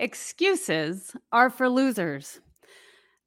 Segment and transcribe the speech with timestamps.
[0.00, 2.40] Excuses are for losers.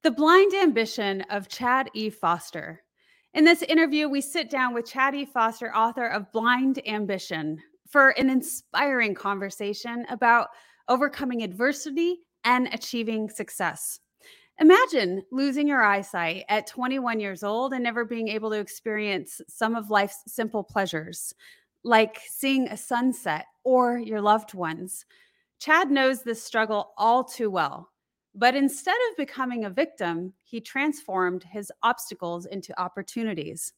[0.01, 2.09] The blind ambition of Chad E.
[2.09, 2.81] Foster.
[3.35, 5.23] In this interview, we sit down with Chad E.
[5.23, 10.47] Foster, author of Blind Ambition, for an inspiring conversation about
[10.89, 13.99] overcoming adversity and achieving success.
[14.59, 19.75] Imagine losing your eyesight at 21 years old and never being able to experience some
[19.75, 21.35] of life's simple pleasures,
[21.83, 25.05] like seeing a sunset or your loved ones.
[25.63, 27.89] Chad knows this struggle all too well.
[28.35, 33.71] But instead of becoming a victim, he transformed his obstacles into opportunities.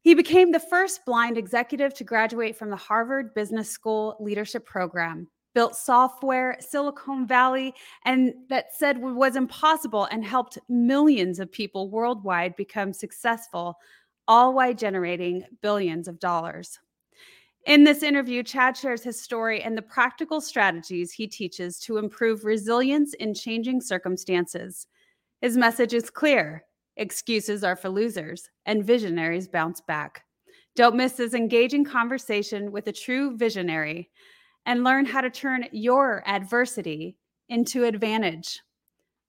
[0.00, 5.28] He became the first blind executive to graduate from the Harvard Business School Leadership Program,
[5.54, 12.56] built software, Silicon Valley, and that said was impossible and helped millions of people worldwide
[12.56, 13.78] become successful,
[14.26, 16.76] all while generating billions of dollars.
[17.68, 22.46] In this interview, Chad shares his story and the practical strategies he teaches to improve
[22.46, 24.86] resilience in changing circumstances.
[25.42, 26.64] His message is clear
[26.96, 30.24] excuses are for losers, and visionaries bounce back.
[30.76, 34.08] Don't miss this engaging conversation with a true visionary
[34.64, 37.18] and learn how to turn your adversity
[37.50, 38.62] into advantage.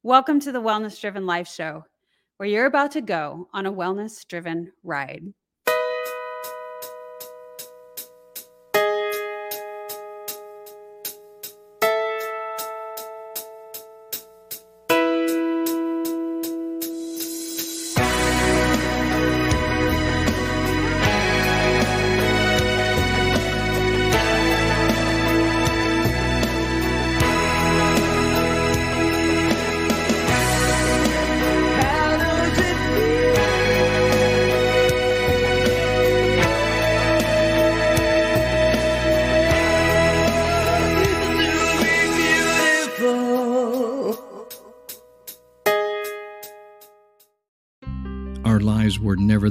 [0.01, 1.83] Welcome to the Wellness Driven Life Show,
[2.37, 5.25] where you're about to go on a wellness driven ride.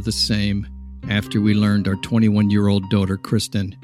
[0.08, 0.66] The same
[1.10, 3.76] after we learned our 21 year old daughter, Kristen,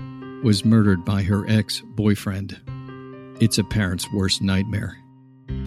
[0.43, 2.59] was murdered by her ex boyfriend.
[3.43, 4.97] It's a parent's worst nightmare.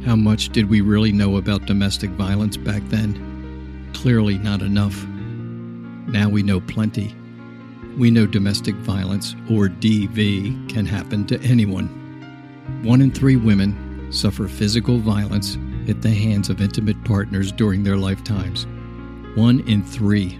[0.03, 3.91] How much did we really know about domestic violence back then?
[3.93, 5.05] Clearly not enough.
[5.05, 7.15] Now we know plenty.
[7.95, 11.85] We know domestic violence, or DV, can happen to anyone.
[12.83, 15.55] One in three women suffer physical violence
[15.87, 18.65] at the hands of intimate partners during their lifetimes
[19.37, 20.39] one in three.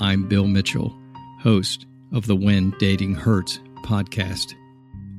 [0.00, 0.96] I'm Bill Mitchell,
[1.40, 4.54] host of the When Dating Hurts podcast,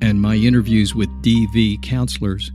[0.01, 2.49] and my interviews with DV counselors,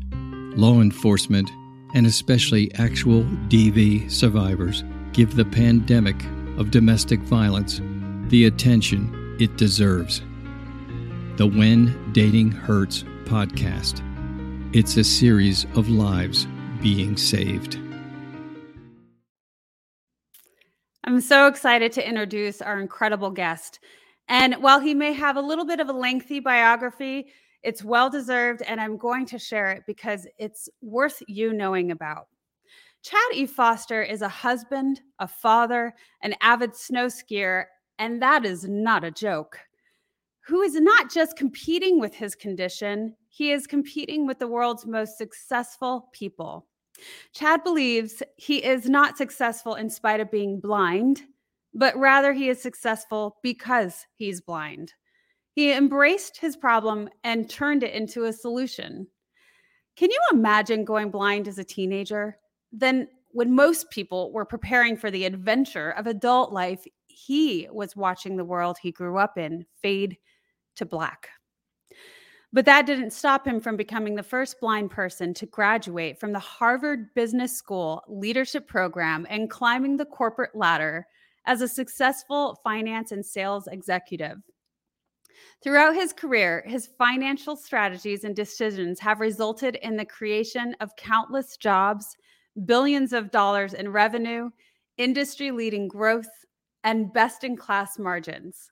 [0.57, 1.51] law enforcement,
[1.95, 6.17] and especially actual DV survivors give the pandemic
[6.57, 7.83] of domestic violence
[8.29, 10.21] the attention it deserves.
[11.37, 14.01] The When Dating Hurts podcast.
[14.75, 16.47] It's a series of lives
[16.81, 17.84] being saved.
[21.06, 23.81] I'm so excited to introduce our incredible guest.
[24.28, 27.26] And while he may have a little bit of a lengthy biography,
[27.62, 32.28] it's well deserved, and I'm going to share it because it's worth you knowing about.
[33.03, 33.44] Chad E.
[33.44, 37.65] Foster is a husband, a father, an avid snow skier,
[37.98, 39.59] and that is not a joke.
[40.47, 45.19] Who is not just competing with his condition, he is competing with the world's most
[45.19, 46.66] successful people.
[47.32, 51.22] Chad believes he is not successful in spite of being blind,
[51.75, 54.93] but rather he is successful because he's blind.
[55.53, 59.06] He embraced his problem and turned it into a solution.
[59.97, 62.38] Can you imagine going blind as a teenager?
[62.72, 68.37] Then, when most people were preparing for the adventure of adult life, he was watching
[68.37, 70.16] the world he grew up in fade
[70.77, 71.31] to black.
[72.54, 76.38] But that didn't stop him from becoming the first blind person to graduate from the
[76.38, 81.09] Harvard Business School leadership program and climbing the corporate ladder
[81.47, 84.38] as a successful finance and sales executive.
[85.65, 91.57] Throughout his career, his financial strategies and decisions have resulted in the creation of countless
[91.57, 92.16] jobs,
[92.66, 94.48] billions of dollars in revenue,
[94.97, 96.30] industry leading growth,
[96.84, 98.71] and best in class margins.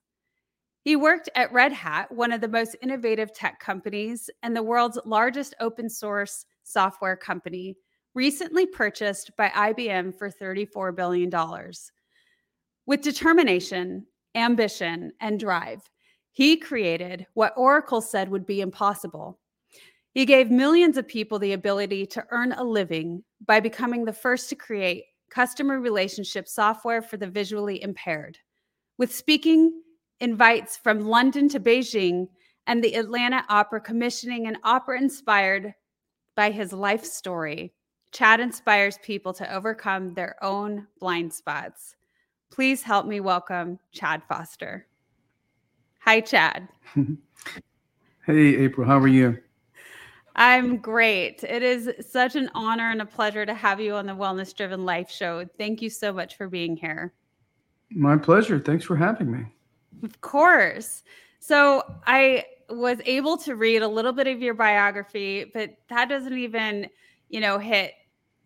[0.83, 4.99] He worked at Red Hat, one of the most innovative tech companies and the world's
[5.05, 7.77] largest open source software company,
[8.15, 11.31] recently purchased by IBM for $34 billion.
[12.85, 15.89] With determination, ambition, and drive,
[16.33, 19.39] he created what Oracle said would be impossible.
[20.15, 24.49] He gave millions of people the ability to earn a living by becoming the first
[24.49, 28.37] to create customer relationship software for the visually impaired.
[28.99, 29.81] With speaking
[30.23, 32.29] invites from London to Beijing
[32.69, 35.75] and the Atlanta Opera commissioning an opera inspired
[36.37, 37.75] by his life story,
[38.13, 41.97] Chad inspires people to overcome their own blind spots.
[42.51, 44.87] Please help me welcome Chad Foster.
[46.01, 46.69] Hi, Chad.
[48.27, 48.87] hey, April.
[48.87, 49.39] How are you?
[50.37, 51.43] I'm great.
[51.43, 54.85] It is such an honor and a pleasure to have you on the Wellness Driven
[54.85, 55.47] Life Show.
[55.59, 57.13] Thank you so much for being here.
[57.91, 58.61] My pleasure.
[58.61, 59.47] Thanks for having me.
[60.03, 61.03] Of course.
[61.41, 66.37] So, I was able to read a little bit of your biography, but that doesn't
[66.37, 66.89] even,
[67.29, 67.95] you know, hit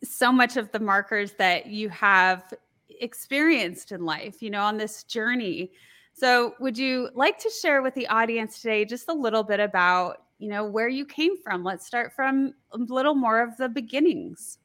[0.02, 2.52] so much of the markers that you have
[3.00, 5.72] experienced in life, you know, on this journey.
[6.14, 10.22] So, would you like to share with the audience today just a little bit about
[10.38, 11.64] you know, where you came from.
[11.64, 14.58] Let's start from a little more of the beginnings.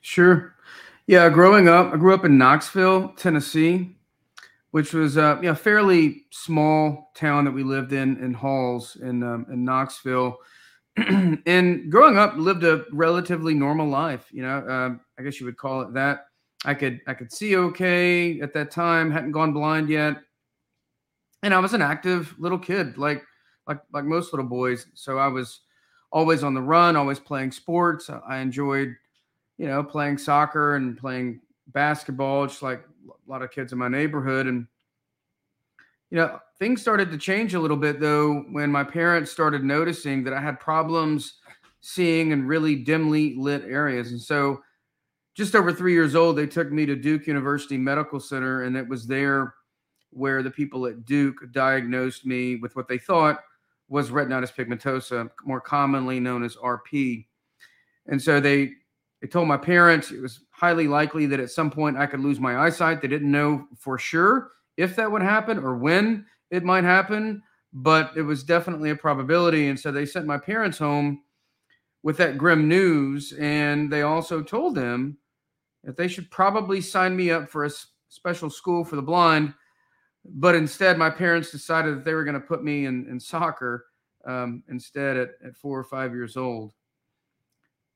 [0.00, 0.54] Sure.
[1.06, 3.93] Yeah, growing up, I grew up in Knoxville, Tennessee,
[4.74, 9.22] which was a you know, fairly small town that we lived in in Halls in
[9.22, 10.36] um, in Knoxville.
[10.96, 14.26] and growing up, lived a relatively normal life.
[14.32, 16.26] You know, uh, I guess you would call it that.
[16.64, 19.12] I could I could see okay at that time.
[19.12, 20.16] hadn't gone blind yet,
[21.44, 22.98] and I was an active little kid.
[22.98, 23.22] Like
[23.68, 24.86] like like most little boys.
[24.94, 25.60] So I was
[26.10, 28.10] always on the run, always playing sports.
[28.10, 28.92] I enjoyed,
[29.56, 33.88] you know, playing soccer and playing basketball, just like a lot of kids in my
[33.88, 34.46] neighborhood.
[34.46, 34.66] And
[36.10, 40.24] you know, things started to change a little bit though when my parents started noticing
[40.24, 41.34] that I had problems
[41.80, 44.12] seeing in really dimly lit areas.
[44.12, 44.62] And so
[45.34, 48.88] just over three years old, they took me to Duke University Medical Center, and it
[48.88, 49.54] was there
[50.10, 53.40] where the people at Duke diagnosed me with what they thought
[53.88, 57.26] was retinitis pigmentosa, more commonly known as RP.
[58.06, 58.72] And so they
[59.24, 62.38] they told my parents it was highly likely that at some point I could lose
[62.38, 63.00] my eyesight.
[63.00, 67.42] They didn't know for sure if that would happen or when it might happen,
[67.72, 69.68] but it was definitely a probability.
[69.68, 71.22] And so they sent my parents home
[72.02, 73.32] with that grim news.
[73.38, 75.16] And they also told them
[75.84, 77.70] that they should probably sign me up for a
[78.10, 79.54] special school for the blind
[80.24, 83.86] but instead, my parents decided that they were going to put me in, in soccer
[84.26, 86.72] um, instead at, at four or five years old.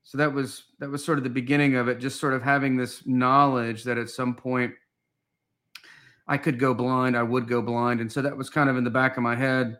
[0.09, 2.75] So that was that was sort of the beginning of it, just sort of having
[2.75, 4.73] this knowledge that at some point
[6.27, 8.01] I could go blind, I would go blind.
[8.01, 9.77] And so that was kind of in the back of my head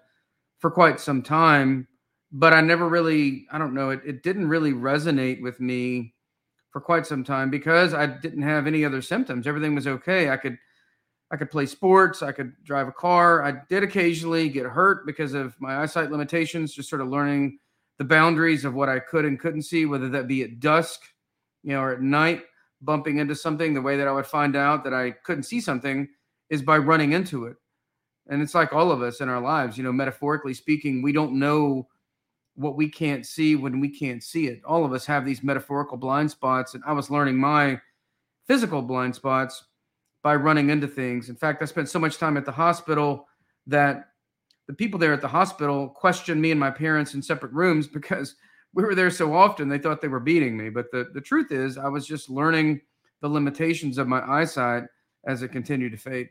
[0.59, 1.87] for quite some time.
[2.31, 6.13] But I never really, I don't know, it, it didn't really resonate with me
[6.69, 9.47] for quite some time because I didn't have any other symptoms.
[9.47, 10.29] Everything was okay.
[10.29, 10.59] I could
[11.31, 12.21] I could play sports.
[12.21, 13.43] I could drive a car.
[13.43, 17.57] I did occasionally get hurt because of my eyesight limitations, just sort of learning
[17.99, 21.01] the boundaries of what I could and couldn't see, whether that be at dusk,
[21.63, 22.43] you know, or at night,
[22.81, 23.73] bumping into something.
[23.73, 26.07] The way that I would find out that I couldn't see something
[26.49, 27.57] is by running into it.
[28.29, 31.33] And it's like all of us in our lives, you know, metaphorically speaking, we don't
[31.33, 31.87] know
[32.55, 34.61] what we can't see when we can't see it.
[34.63, 36.75] All of us have these metaphorical blind spots.
[36.75, 37.81] And I was learning my
[38.47, 39.65] physical blind spots
[40.23, 41.29] by running into things.
[41.29, 43.27] In fact, I spent so much time at the hospital
[43.67, 44.08] that
[44.69, 48.35] the people there at the hospital questioned me and my parents in separate rooms because
[48.71, 50.69] we were there so often they thought they were beating me.
[50.69, 52.81] But the, the truth is, I was just learning
[53.21, 54.83] the limitations of my eyesight
[55.25, 56.29] as it continued to fade.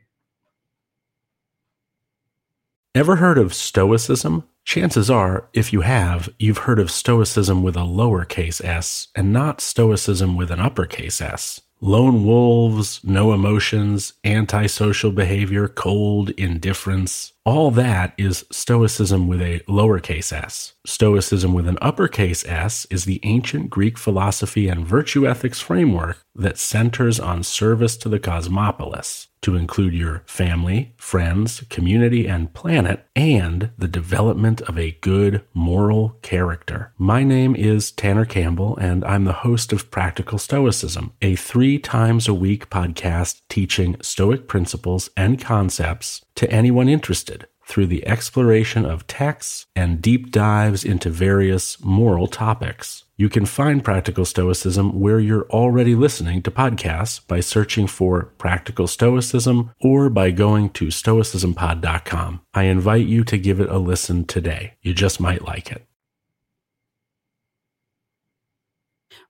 [2.95, 4.45] Ever heard of Stoicism?
[4.65, 9.61] Chances are, if you have, you've heard of Stoicism with a lowercase s and not
[9.61, 17.33] Stoicism with an uppercase s lone wolves, no emotions, antisocial behavior, cold indifference.
[17.45, 20.75] All that is Stoicism with a lowercase s.
[20.85, 26.59] Stoicism with an uppercase s is the ancient Greek philosophy and virtue ethics framework that
[26.59, 33.71] centers on service to the cosmopolis to include your family, friends, community, and planet, and
[33.79, 36.93] the development of a good moral character.
[36.99, 42.29] My name is Tanner Campbell, and I'm the host of Practical Stoicism, a three times
[42.29, 49.07] a week podcast teaching Stoic principles and concepts to anyone interested through the exploration of
[49.07, 53.05] texts and deep dives into various moral topics.
[53.21, 58.87] You can find Practical Stoicism where you're already listening to podcasts by searching for Practical
[58.87, 62.43] Stoicism or by going to stoicismpod.com.
[62.55, 64.75] I invite you to give it a listen today.
[64.83, 65.85] You just might like it.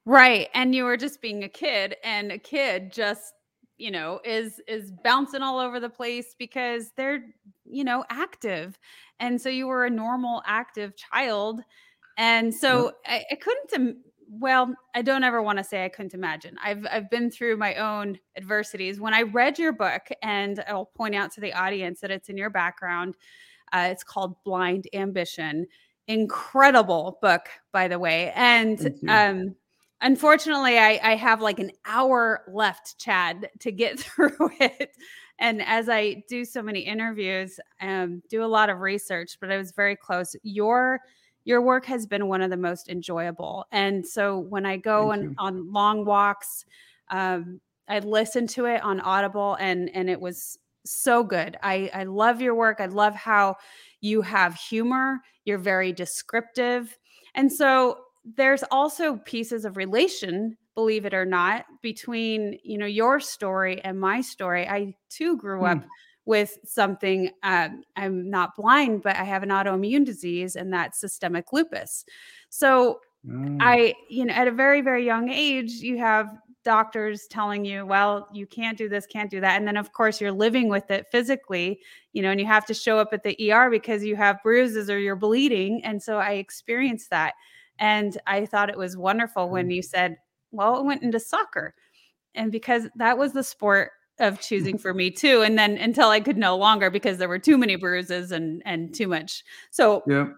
[0.05, 0.51] Right.
[0.53, 3.33] And you were just being a kid, and a kid just
[3.79, 7.25] you know is is bouncing all over the place because they're
[7.65, 8.77] you know active
[9.21, 11.61] and so you were a normal active child
[12.19, 13.97] and so I, I couldn't
[14.31, 17.75] well i don't ever want to say i couldn't imagine i've i've been through my
[17.77, 22.11] own adversities when i read your book and i'll point out to the audience that
[22.11, 23.17] it's in your background
[23.73, 25.67] uh, it's called blind ambition
[26.09, 28.33] incredible book, by the way.
[28.35, 29.55] And um,
[30.01, 34.91] unfortunately, I, I have like an hour left, Chad, to get through it.
[35.39, 39.57] And as I do so many interviews, um, do a lot of research, but I
[39.57, 40.35] was very close.
[40.43, 40.99] Your
[41.49, 43.65] your work has been one of the most enjoyable.
[43.73, 46.67] And so when I go and on long walks,
[47.09, 51.57] um, I listen to it on Audible, and and it was so good.
[51.63, 52.83] I I love your work.
[52.83, 53.57] I love how
[54.03, 55.21] you have humor.
[55.47, 56.99] You're very descriptive,
[57.35, 57.97] and so
[58.37, 63.99] there's also pieces of relation believe it or not between you know your story and
[63.99, 65.87] my story i too grew up hmm.
[66.29, 71.53] With something um, i'm not blind but i have an autoimmune disease and that's systemic
[71.53, 72.05] lupus
[72.51, 73.57] so mm.
[73.61, 76.29] i you know at a very very young age you have
[76.65, 80.21] doctors telling you well you can't do this can't do that and then of course
[80.21, 81.81] you're living with it physically
[82.13, 84.91] you know and you have to show up at the er because you have bruises
[84.91, 87.33] or you're bleeding and so i experienced that
[87.79, 89.77] and I thought it was wonderful when mm.
[89.77, 90.17] you said,
[90.51, 91.75] well, it went into soccer.
[92.35, 95.43] And because that was the sport of choosing for me too.
[95.43, 98.95] And then until I could no longer because there were too many bruises and and
[98.95, 99.45] too much.
[99.71, 100.29] So yeah.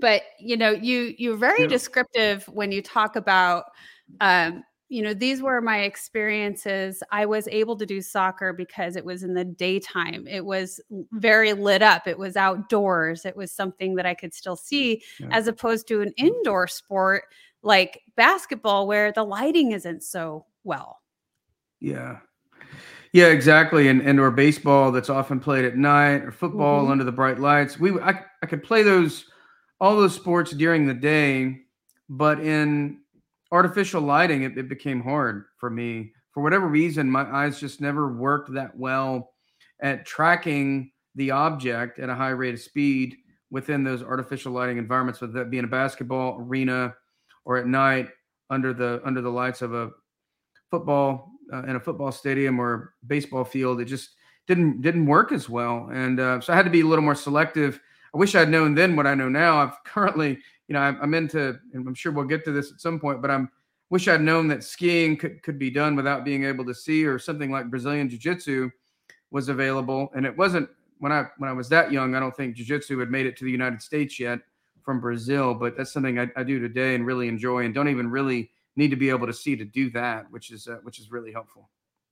[0.00, 1.68] But you know, you you're very yeah.
[1.68, 3.64] descriptive when you talk about
[4.20, 7.02] um you know, these were my experiences.
[7.12, 10.26] I was able to do soccer because it was in the daytime.
[10.26, 10.80] It was
[11.12, 12.06] very lit up.
[12.06, 13.26] It was outdoors.
[13.26, 15.28] It was something that I could still see, yeah.
[15.30, 17.24] as opposed to an indoor sport
[17.62, 21.00] like basketball where the lighting isn't so well.
[21.80, 22.20] Yeah.
[23.12, 23.88] Yeah, exactly.
[23.88, 26.92] And and or baseball that's often played at night or football mm-hmm.
[26.92, 27.78] under the bright lights.
[27.78, 29.26] We I, I could play those
[29.80, 31.60] all those sports during the day,
[32.08, 32.98] but in
[33.52, 36.12] artificial lighting, it, it became hard for me.
[36.32, 39.32] For whatever reason, my eyes just never worked that well
[39.80, 43.16] at tracking the object at a high rate of speed
[43.50, 46.94] within those artificial lighting environments, whether that be in a basketball arena
[47.44, 48.08] or at night
[48.50, 49.90] under the under the lights of a
[50.70, 53.80] football uh, in a football stadium or baseball field.
[53.80, 54.10] It just
[54.46, 57.14] didn't didn't work as well, and uh, so I had to be a little more
[57.14, 57.80] selective.
[58.14, 59.58] I wish I'd known then what I know now.
[59.58, 60.38] I've currently
[60.68, 63.20] you know, I'm, I'm into, and I'm sure we'll get to this at some point,
[63.20, 63.50] but I'm
[63.90, 67.18] wish I'd known that skiing could, could be done without being able to see, or
[67.18, 68.70] something like Brazilian Jiu Jitsu
[69.30, 70.10] was available.
[70.14, 72.14] And it wasn't when I when I was that young.
[72.14, 74.40] I don't think Jiu Jitsu had made it to the United States yet
[74.82, 78.10] from Brazil, but that's something I, I, do today and really enjoy, and don't even
[78.10, 81.10] really need to be able to see to do that, which is uh, which is
[81.10, 81.68] really helpful.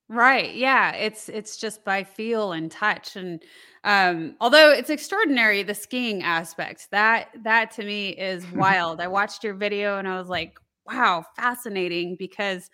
[0.08, 0.54] Right.
[0.54, 0.92] Yeah.
[0.92, 3.16] It's it's just by feel and touch.
[3.16, 3.42] And
[3.84, 9.00] um, although it's extraordinary, the skiing aspect, that that to me is wild.
[9.00, 12.68] I watched your video and I was like, wow, fascinating because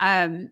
[0.00, 0.50] um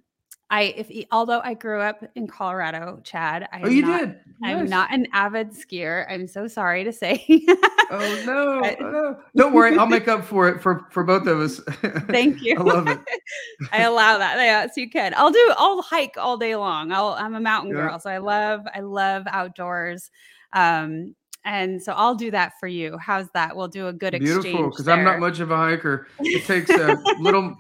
[0.51, 4.17] I if although I grew up in Colorado, Chad, I oh, you not, did.
[4.45, 6.07] I'm not an avid skier.
[6.11, 7.25] I'm so sorry to say.
[7.93, 9.21] oh no, but, oh, no!
[9.37, 11.61] Don't worry, I'll make up for it for for both of us.
[12.09, 12.57] Thank you.
[12.59, 12.99] I love it.
[13.73, 14.37] I allow that.
[14.37, 15.15] Yes, you can.
[15.17, 15.55] I'll do.
[15.57, 16.93] I'll hike all day long.
[16.93, 17.15] I'll.
[17.19, 17.89] I'm a mountain yeah.
[17.89, 18.63] girl, so I love.
[18.75, 20.11] I love outdoors.
[20.53, 22.97] Um, and so I'll do that for you.
[22.99, 23.57] How's that?
[23.57, 24.43] We'll do a good exchange.
[24.43, 26.07] Beautiful, because I'm not much of a hiker.
[26.21, 27.57] It takes a little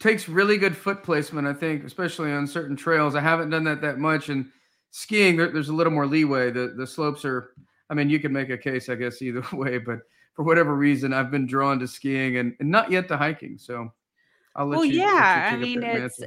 [0.00, 3.14] takes really good foot placement, I think, especially on certain trails.
[3.14, 4.46] I haven't done that that much, and
[4.90, 6.50] skiing there, there's a little more leeway.
[6.50, 7.50] The the slopes are,
[7.90, 10.00] I mean, you can make a case, I guess, either way, but
[10.34, 13.58] for whatever reason, I've been drawn to skiing and, and not yet to hiking.
[13.58, 13.92] So
[14.54, 15.00] I'll let well, you.
[15.00, 16.22] yeah, you I mean, it's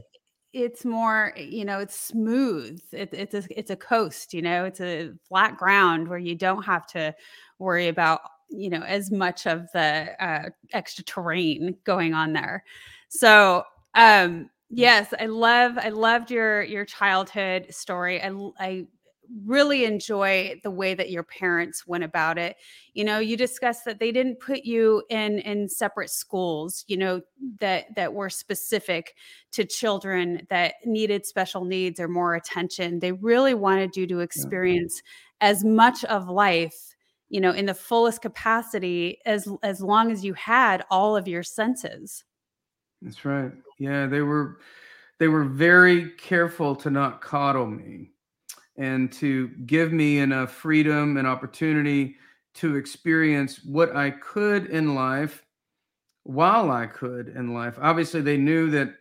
[0.54, 2.82] it's more, you know, it's smooth.
[2.92, 6.64] It, it's a it's a coast, you know, it's a flat ground where you don't
[6.64, 7.16] have to
[7.58, 12.64] worry about you know as much of the uh, extra terrain going on there
[13.10, 13.64] so
[13.96, 18.86] um yes i love i loved your your childhood story i i
[19.46, 22.58] really enjoy the way that your parents went about it
[22.94, 27.22] you know you discussed that they didn't put you in in separate schools you know
[27.60, 29.16] that that were specific
[29.52, 35.02] to children that needed special needs or more attention they really wanted you to experience
[35.42, 35.50] yeah.
[35.50, 36.96] as much of life
[37.30, 41.44] you know in the fullest capacity as as long as you had all of your
[41.44, 42.24] senses
[43.02, 43.52] that's right.
[43.80, 44.60] Yeah, they were
[45.20, 48.12] they were very careful to not coddle me
[48.78, 52.16] and to give me enough freedom and opportunity
[52.54, 55.46] to experience what I could in life
[56.24, 57.78] while I could in life.
[57.82, 58.94] Obviously, they knew that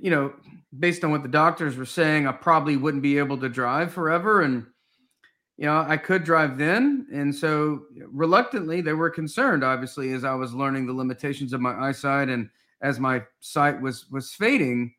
[0.00, 0.32] you know,
[0.78, 4.42] based on what the doctors were saying, I probably wouldn't be able to drive forever
[4.42, 4.66] and
[5.58, 7.06] you know, I could drive then.
[7.12, 11.74] And so reluctantly, they were concerned, obviously, as I was learning the limitations of my
[11.74, 12.48] eyesight and
[12.80, 14.94] as my sight was was fading.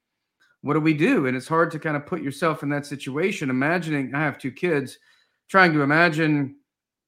[0.64, 1.28] What do we do?
[1.28, 3.50] And it's hard to kind of put yourself in that situation.
[3.50, 4.98] Imagining I have two kids,
[5.50, 6.56] trying to imagine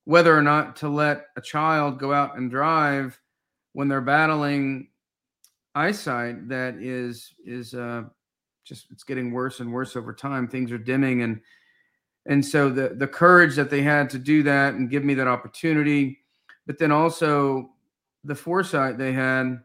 [0.03, 3.17] whether or not to let a child go out and drive
[3.71, 4.89] when they're battling
[5.73, 8.03] eyesight that is is uh,
[8.65, 10.49] just it's getting worse and worse over time.
[10.49, 11.39] Things are dimming and
[12.25, 15.29] and so the the courage that they had to do that and give me that
[15.29, 16.19] opportunity,
[16.67, 17.69] but then also
[18.25, 19.61] the foresight they had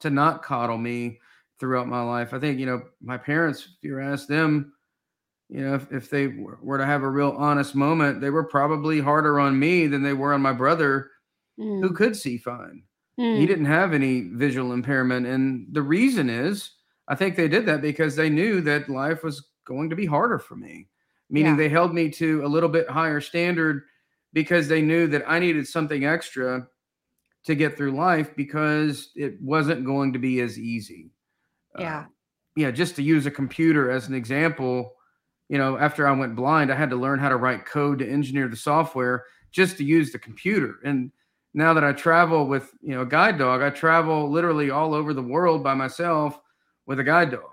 [0.00, 1.18] to not coddle me
[1.62, 2.34] throughout my life.
[2.34, 3.62] I think you know my parents.
[3.62, 4.72] If you ask them,
[5.48, 9.00] you know, if, if they were to have a real honest moment, they were probably
[9.00, 11.10] harder on me than they were on my brother,
[11.58, 11.80] mm.
[11.80, 12.82] who could see fine.
[13.18, 13.38] Mm.
[13.38, 16.72] He didn't have any visual impairment, and the reason is
[17.06, 20.40] I think they did that because they knew that life was going to be harder
[20.40, 20.88] for me
[21.32, 21.56] meaning yeah.
[21.56, 23.84] they held me to a little bit higher standard
[24.34, 26.68] because they knew that I needed something extra
[27.44, 31.10] to get through life because it wasn't going to be as easy.
[31.78, 32.00] Yeah.
[32.00, 32.04] Uh,
[32.56, 34.94] yeah, just to use a computer as an example,
[35.48, 38.08] you know, after I went blind, I had to learn how to write code to
[38.08, 40.76] engineer the software just to use the computer.
[40.84, 41.10] And
[41.54, 45.14] now that I travel with, you know, a guide dog, I travel literally all over
[45.14, 46.38] the world by myself
[46.86, 47.52] with a guide dog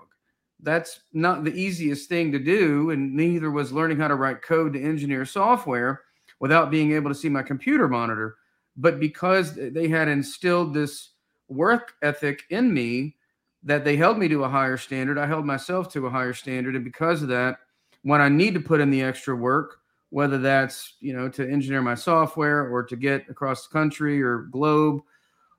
[0.62, 2.90] that's not the easiest thing to do.
[2.90, 6.02] And neither was learning how to write code to engineer software
[6.38, 8.36] without being able to see my computer monitor.
[8.76, 11.10] But because they had instilled this
[11.48, 13.16] work ethic in me,
[13.62, 16.76] that they held me to a higher standard, I held myself to a higher standard.
[16.76, 17.58] And because of that,
[18.02, 19.76] when I need to put in the extra work,
[20.10, 24.38] whether that's you know to engineer my software or to get across the country or
[24.50, 25.00] globe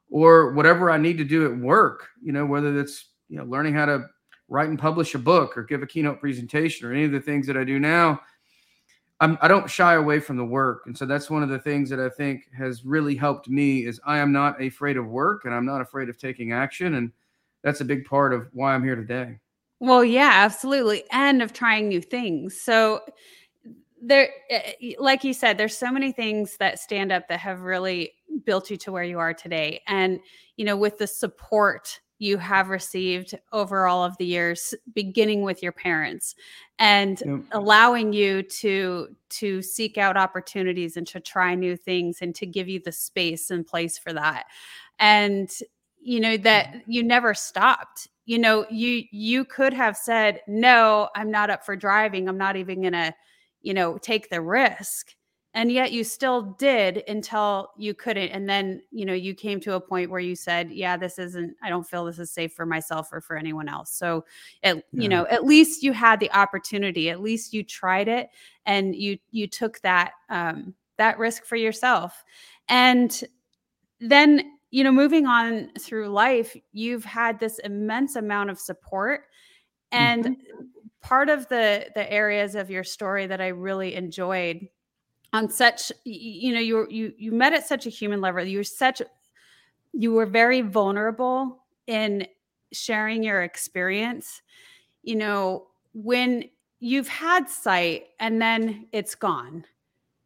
[0.09, 3.73] or whatever I need to do at work, you know, whether that's you know learning
[3.73, 4.05] how to
[4.49, 7.47] write and publish a book or give a keynote presentation or any of the things
[7.47, 8.19] that I do now,
[9.21, 10.83] I'm, I do not shy away from the work.
[10.87, 14.01] And so that's one of the things that I think has really helped me is
[14.05, 16.95] I am not afraid of work and I'm not afraid of taking action.
[16.95, 17.13] And
[17.63, 19.37] that's a big part of why I'm here today.
[19.79, 21.03] Well, yeah, absolutely.
[21.11, 22.59] And of trying new things.
[22.59, 23.01] So
[24.01, 27.61] there, eh, eh, like you said, there's so many things that stand up that have
[27.61, 28.13] really
[28.45, 29.81] built you to where you are today.
[29.87, 30.19] And,
[30.55, 35.63] you know, with the support you have received over all of the years beginning with
[35.63, 36.35] your parents
[36.77, 37.39] and yep.
[37.51, 42.69] allowing you to to seek out opportunities and to try new things and to give
[42.69, 44.45] you the space and place for that
[44.99, 45.49] and
[46.01, 51.31] you know that you never stopped you know you you could have said no i'm
[51.31, 53.13] not up for driving i'm not even going to
[53.61, 55.15] you know take the risk
[55.53, 59.73] and yet you still did until you couldn't and then you know you came to
[59.73, 62.65] a point where you said yeah this isn't i don't feel this is safe for
[62.65, 64.23] myself or for anyone else so
[64.63, 64.81] it, yeah.
[64.91, 68.29] you know at least you had the opportunity at least you tried it
[68.65, 72.23] and you you took that um that risk for yourself
[72.69, 73.23] and
[73.99, 79.25] then you know moving on through life you've had this immense amount of support
[79.91, 80.65] and mm-hmm.
[81.01, 84.67] part of the the areas of your story that i really enjoyed
[85.33, 88.63] on such you know you you you met at such a human level you were
[88.63, 89.01] such
[89.93, 92.25] you were very vulnerable in
[92.73, 94.41] sharing your experience
[95.03, 96.45] you know when
[96.79, 99.63] you've had sight and then it's gone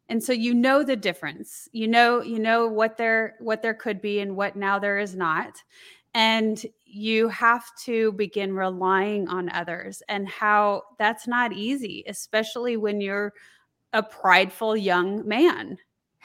[0.08, 1.68] and so you know the difference.
[1.72, 5.14] You know you know what there what there could be and what now there is
[5.14, 5.62] not.
[6.14, 13.00] And you have to begin relying on others and how that's not easy especially when
[13.00, 13.34] you're
[13.92, 15.76] a prideful young man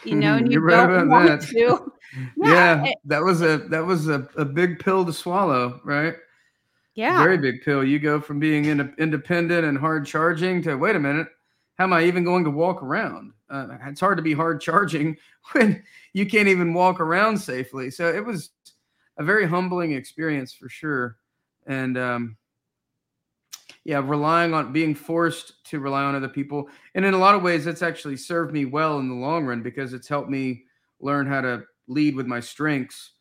[0.06, 1.50] you know and you You're don't right want that.
[1.50, 1.92] to.
[2.38, 6.16] Yeah, yeah that was a that was a, a big pill to swallow right?
[6.94, 7.24] Yeah.
[7.24, 7.86] Very big pill.
[7.86, 11.28] You go from being in, independent and hard charging to wait a minute
[11.78, 15.18] how am i even going to walk around uh, it's hard to be hard charging
[15.52, 15.84] when
[16.14, 18.52] you can't even walk around safely so it was
[19.18, 21.18] a very humbling experience for sure
[21.68, 22.38] and um,
[23.84, 26.70] yeah, relying on being forced to rely on other people.
[26.94, 29.64] And in a lot of ways, that's actually served me well in the long run
[29.64, 30.64] because it's helped me
[31.00, 33.14] learn how to lead with my strengths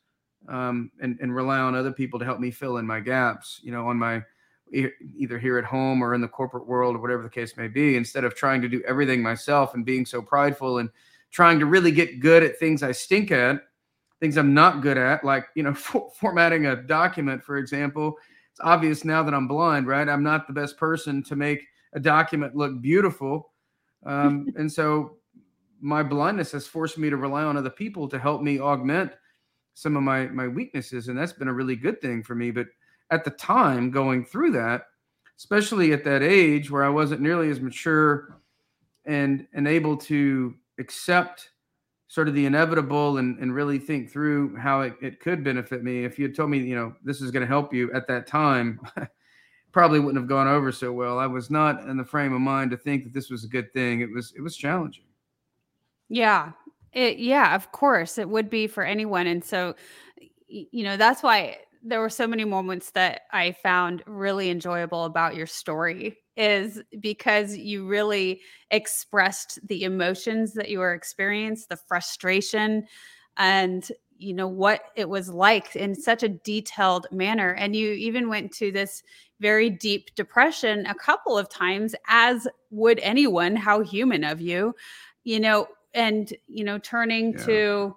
[0.48, 3.72] um, and, and rely on other people to help me fill in my gaps, you
[3.72, 4.22] know, on my
[4.72, 7.96] either here at home or in the corporate world or whatever the case may be,
[7.96, 10.90] instead of trying to do everything myself and being so prideful and
[11.30, 13.62] trying to really get good at things I stink at,
[14.20, 18.16] things I'm not good at, like, you know, for, formatting a document, for example,
[18.52, 20.08] it's obvious now that I'm blind, right?
[20.08, 23.52] I'm not the best person to make a document look beautiful.
[24.04, 25.16] Um, and so
[25.80, 29.12] my blindness has forced me to rely on other people to help me augment
[29.74, 32.66] some of my my weaknesses and that's been a really good thing for me but
[33.10, 34.86] at the time going through that
[35.40, 38.38] especially at that age where I wasn't nearly as mature
[39.06, 41.50] and and able to accept
[42.08, 46.04] sort of the inevitable and, and really think through how it, it could benefit me.
[46.04, 48.26] If you had told me, you know, this is going to help you at that
[48.26, 48.80] time,
[49.72, 51.18] probably wouldn't have gone over so well.
[51.18, 53.72] I was not in the frame of mind to think that this was a good
[53.72, 54.00] thing.
[54.02, 55.04] It was it was challenging.
[56.10, 56.52] Yeah.
[56.92, 59.28] It, yeah, of course it would be for anyone.
[59.28, 59.74] And so,
[60.48, 65.34] you know, that's why there were so many moments that I found really enjoyable about
[65.34, 68.40] your story is because you really
[68.70, 72.86] expressed the emotions that you were experiencing, the frustration
[73.36, 78.28] and you know what it was like in such a detailed manner and you even
[78.28, 79.02] went to this
[79.40, 84.74] very deep depression a couple of times as would anyone how human of you
[85.24, 87.44] you know and you know turning yeah.
[87.44, 87.96] to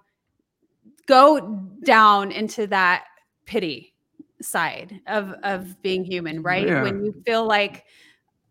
[1.07, 3.03] go down into that
[3.45, 3.93] pity
[4.41, 6.81] side of of being human right yeah.
[6.81, 7.85] when you feel like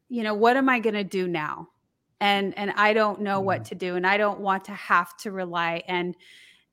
[0.09, 1.69] you know what am i going to do now
[2.21, 3.45] and and i don't know mm.
[3.45, 6.17] what to do and i don't want to have to rely and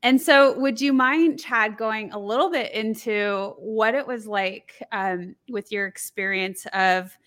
[0.03, 4.81] and so would you mind chad going a little bit into what it was like
[4.93, 7.17] um, with your experience of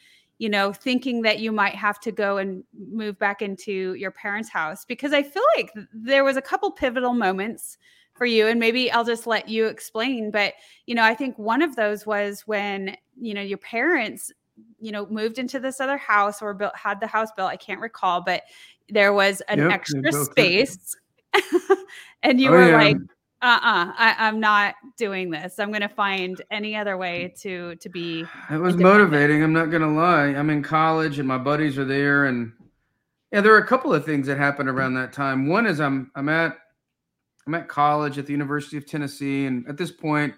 [0.42, 4.48] you know, thinking that you might have to go and move back into your parents'
[4.48, 7.78] house because I feel like there was a couple pivotal moments
[8.22, 10.54] for you and maybe I'll just let you explain, but
[10.86, 14.30] you know, I think one of those was when, you know, your parents
[14.78, 17.80] you know moved into this other house or built had the house built i can't
[17.80, 18.42] recall but
[18.90, 20.94] there was an yep, extra space
[22.22, 22.76] and you oh, were yeah.
[22.76, 22.96] like
[23.40, 25.58] uh-uh I, am not doing this.
[25.58, 29.92] I'm gonna find any other way to to be it was motivating i'm not gonna
[29.92, 30.26] lie.
[30.26, 32.52] I'm in college and my buddies are there and
[33.32, 35.48] yeah there are a couple of things that happened around that time.
[35.48, 36.58] One is i'm i'm at
[37.46, 40.34] i'm at college at the university of tennessee and at this point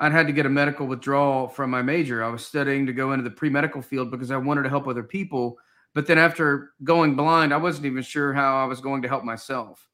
[0.00, 2.24] i'd had to get a medical withdrawal from my major.
[2.24, 5.02] I was studying to go into the pre-medical field because i wanted to help other
[5.02, 5.58] people
[5.94, 9.24] but then after going blind i wasn't even sure how i was going to help
[9.24, 9.88] myself.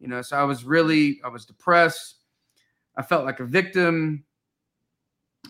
[0.00, 2.16] You know so i was really i was depressed.
[2.96, 4.24] I felt like a victim.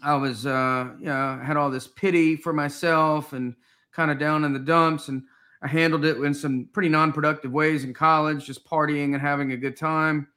[0.02, 3.54] I was uh you know had all this pity for myself and
[3.92, 5.22] kind of down in the dumps and
[5.66, 9.56] i handled it in some pretty non-productive ways in college just partying and having a
[9.56, 10.28] good time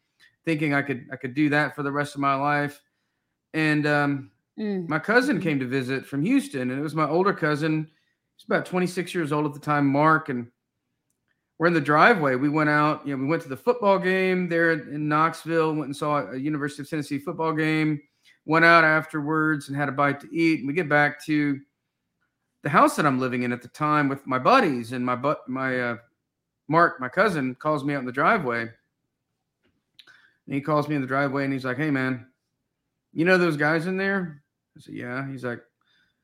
[0.45, 2.81] thinking i could i could do that for the rest of my life
[3.53, 4.87] and um mm.
[4.87, 5.43] my cousin mm-hmm.
[5.43, 7.87] came to visit from houston and it was my older cousin
[8.35, 10.47] he's about 26 years old at the time mark and
[11.59, 12.35] we're in the driveway.
[12.35, 15.87] We went out, you know, we went to the football game there in Knoxville, went
[15.87, 17.99] and saw a University of Tennessee football game,
[18.45, 20.59] went out afterwards and had a bite to eat.
[20.59, 21.59] And we get back to
[22.61, 25.47] the house that I'm living in at the time with my buddies and my but
[25.47, 25.97] my uh,
[26.67, 28.61] Mark, my cousin, calls me out in the driveway.
[28.61, 32.27] And he calls me in the driveway and he's like, Hey man,
[33.13, 34.43] you know those guys in there?
[34.77, 35.29] I said, Yeah.
[35.29, 35.61] He's like,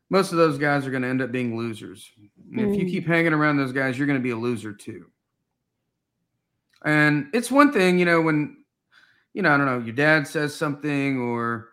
[0.10, 2.12] most of those guys are going to end up being losers.
[2.52, 2.74] Mm.
[2.74, 2.91] If you mm.
[2.91, 5.08] keep hanging around those guys, you're going to be a loser too.
[6.84, 8.58] And it's one thing, you know, when,
[9.34, 11.69] you know, I don't know, your dad says something or,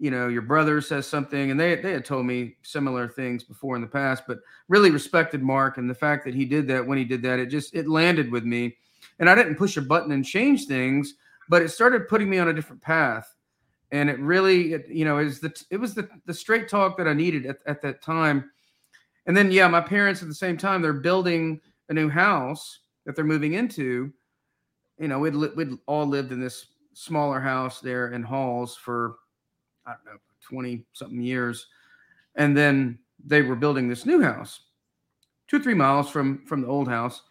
[0.00, 3.76] you know, your brother says something, and they, they had told me similar things before
[3.76, 6.98] in the past, but really respected Mark and the fact that he did that when
[6.98, 8.76] he did that, it just, it landed with me.
[9.18, 11.14] And I didn't push a button and change things,
[11.48, 13.34] but it started putting me on a different path.
[13.92, 17.08] And it really, it, you know, is the, it was the, the straight talk that
[17.08, 18.50] I needed at, at that time.
[19.26, 23.14] And then, yeah, my parents at the same time, they're building a new house that
[23.16, 24.12] they're moving into
[25.00, 29.16] you know, we'd we'd all lived in this smaller house there in Halls for
[29.90, 31.66] I don't know twenty something years,
[32.36, 34.60] and then they were building this new house,
[35.48, 37.22] two or three miles from from the old house.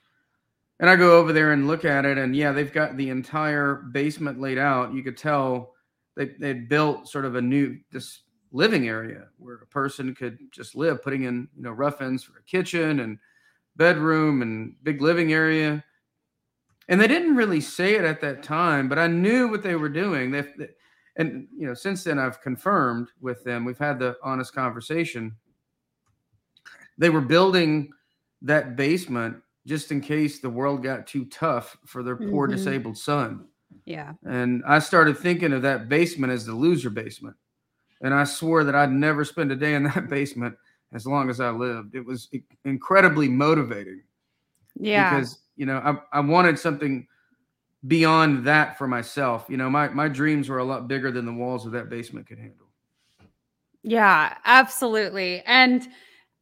[0.82, 3.76] And I go over there and look at it, and yeah, they've got the entire
[3.76, 4.94] basement laid out.
[4.94, 5.74] You could tell
[6.16, 10.76] they they built sort of a new this living area where a person could just
[10.76, 13.18] live, putting in you know rough ends for a kitchen and
[13.76, 15.84] bedroom and big living area
[16.90, 19.90] and they didn't really say it at that time, but I knew what they were
[19.90, 20.32] doing.
[20.32, 20.44] They,
[21.20, 23.66] and you know, since then I've confirmed with them.
[23.66, 25.36] We've had the honest conversation.
[26.98, 27.92] They were building
[28.42, 32.56] that basement just in case the world got too tough for their poor mm-hmm.
[32.56, 33.46] disabled son.
[33.84, 34.14] Yeah.
[34.26, 37.36] And I started thinking of that basement as the loser basement.
[38.02, 40.56] And I swore that I'd never spend a day in that basement
[40.94, 41.96] as long as I lived.
[41.96, 42.30] It was
[42.64, 44.04] incredibly motivating.
[44.80, 45.20] Yeah.
[45.20, 47.06] Because you know, I, I wanted something
[47.88, 49.46] beyond that for myself.
[49.50, 52.28] You know, my, my dreams were a lot bigger than the walls of that basement
[52.28, 52.68] could handle.
[53.84, 55.42] Yeah, absolutely.
[55.46, 55.88] And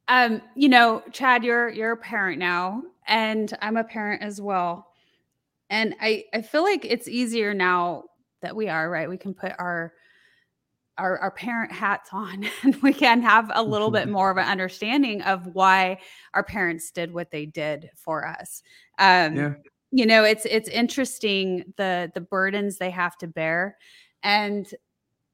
[0.07, 4.87] um, you know, Chad, you're you're a parent now, and I'm a parent as well.
[5.69, 8.05] And I I feel like it's easier now
[8.41, 9.09] that we are, right?
[9.09, 9.93] We can put our
[10.97, 14.45] our, our parent hats on and we can have a little bit more of an
[14.47, 15.99] understanding of why
[16.33, 18.63] our parents did what they did for us
[18.97, 19.53] um, yeah.
[19.91, 23.77] You know it's it's interesting the the burdens they have to bear
[24.23, 24.73] and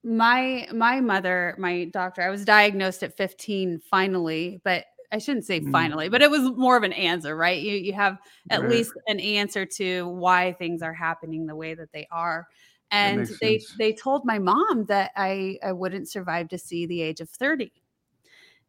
[0.03, 5.61] my my mother my doctor i was diagnosed at 15 finally but I shouldn't say
[5.61, 5.71] Mm.
[5.71, 7.61] finally, but it was more of an answer, right?
[7.61, 8.17] You you have
[8.49, 8.67] at Right.
[8.67, 12.47] least an answer to why things are happening the way that they are.
[12.91, 13.73] And they sense.
[13.77, 17.71] they told my mom that I I wouldn't survive to see the age of 30.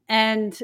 [0.09, 0.59] And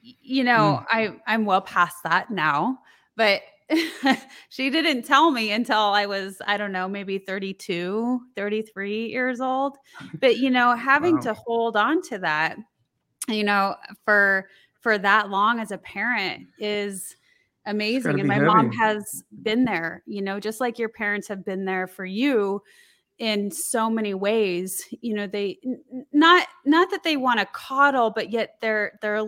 [0.00, 0.86] you know, Mm.
[0.88, 2.78] I I'm well past that now,
[3.16, 3.42] but
[4.48, 9.76] she didn't tell me until I was I don't know, maybe 32, 33 years old.
[10.20, 11.20] But you know, having Wow.
[11.20, 12.56] to hold on to that,
[13.28, 14.48] you know, for
[14.80, 17.16] for that long as a parent is
[17.66, 21.64] amazing and my mom has been there, you know, just like your parents have been
[21.66, 22.62] there for you
[23.18, 25.58] in so many ways you know they
[26.12, 29.24] not not that they want to coddle but yet they're they're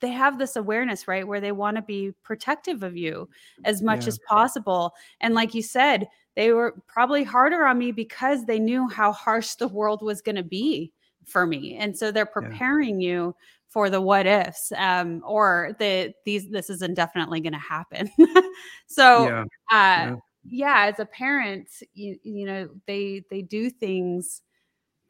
[0.00, 3.28] they have this awareness right where they want to be protective of you
[3.64, 4.08] as much Yeah.
[4.08, 8.88] as possible and like you said they were probably harder on me because they knew
[8.88, 10.92] how harsh the world was going to be
[11.24, 13.34] for me and so they're preparing you
[13.68, 18.10] for the what ifs um or the these this is indefinitely going to happen
[18.86, 19.44] so yeah.
[19.72, 20.16] uh Yeah.
[20.48, 24.42] yeah as a parent you, you know they they do things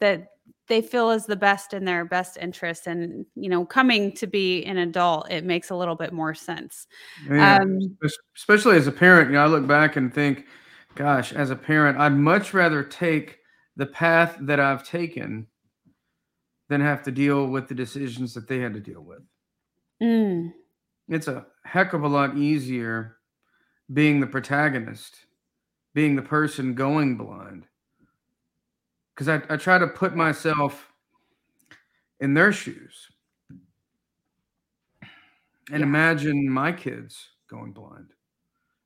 [0.00, 0.28] that
[0.68, 4.64] they feel is the best in their best interest and you know coming to be
[4.64, 6.86] an adult it makes a little bit more sense
[7.30, 7.58] Yeah.
[7.58, 7.98] um
[8.36, 10.46] especially as a parent, you know, I look back and think,
[10.94, 13.38] gosh, as a parent, I'd much rather take
[13.76, 15.46] the path that I've taken
[16.68, 19.22] than have to deal with the decisions that they had to deal with.
[20.00, 20.54] mm,
[21.08, 23.16] It's a heck of a lot easier
[23.92, 25.26] being the protagonist,
[25.94, 27.68] being the person going blind.
[29.14, 30.92] Because I, I try to put myself
[32.20, 33.08] in their shoes.
[35.70, 35.86] And Yeah.
[35.86, 38.12] imagine my kids going blind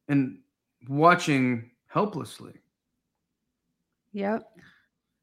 [0.08, 0.40] and
[0.88, 2.54] watching helplessly.
[4.12, 4.42] Yep.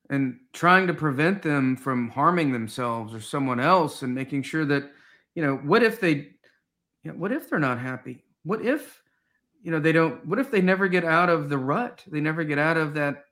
[0.09, 4.91] And trying to prevent them from harming themselves or someone else and making sure that
[5.33, 6.35] you know what if they
[7.03, 8.23] you know, what if they're not happy?
[8.43, 9.01] What if
[9.63, 12.03] you know they don't what if they never get out of the rut?
[12.07, 13.24] They never get out of that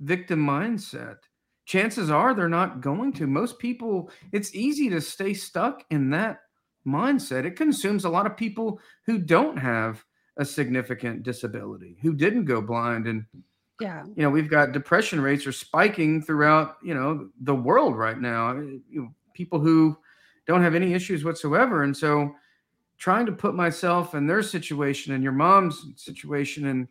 [0.00, 1.16] victim mindset.
[1.64, 3.26] Chances are they're not going to.
[3.26, 6.40] Most people it's easy to stay stuck in that
[6.86, 7.44] mindset.
[7.44, 10.04] It consumes a lot of people who don't have
[10.38, 13.06] a significant disability who didn't go blind.
[13.06, 13.24] And
[13.80, 14.04] yeah.
[14.16, 18.56] you know we've got depression rates are spiking throughout you know the world right now
[18.56, 19.96] eh, you know, people who
[20.46, 21.82] don't have any issues whatsoever.
[21.82, 22.34] And so
[22.98, 26.88] trying to put myself in their situation and your mom's situation and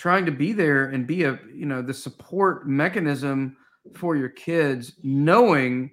[0.00, 3.54] trying to be there and be a you know the support mechanism
[3.94, 5.90] for your kids knowing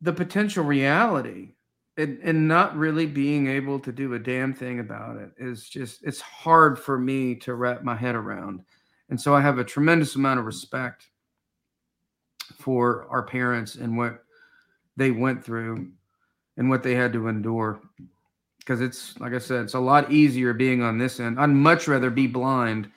[0.00, 1.48] the potential reality
[1.96, 5.98] and, and not really being able to do a damn thing about it is just
[6.04, 8.60] it's hard for me to wrap my head around.
[9.10, 11.08] And so i have a tremendous amount of respect
[12.54, 14.22] for our parents and what
[14.96, 15.90] they went through
[16.56, 17.80] and what they had to endure
[18.68, 21.88] because it's like i said it's a lot easier being on this end i'd much
[21.88, 22.90] rather be blind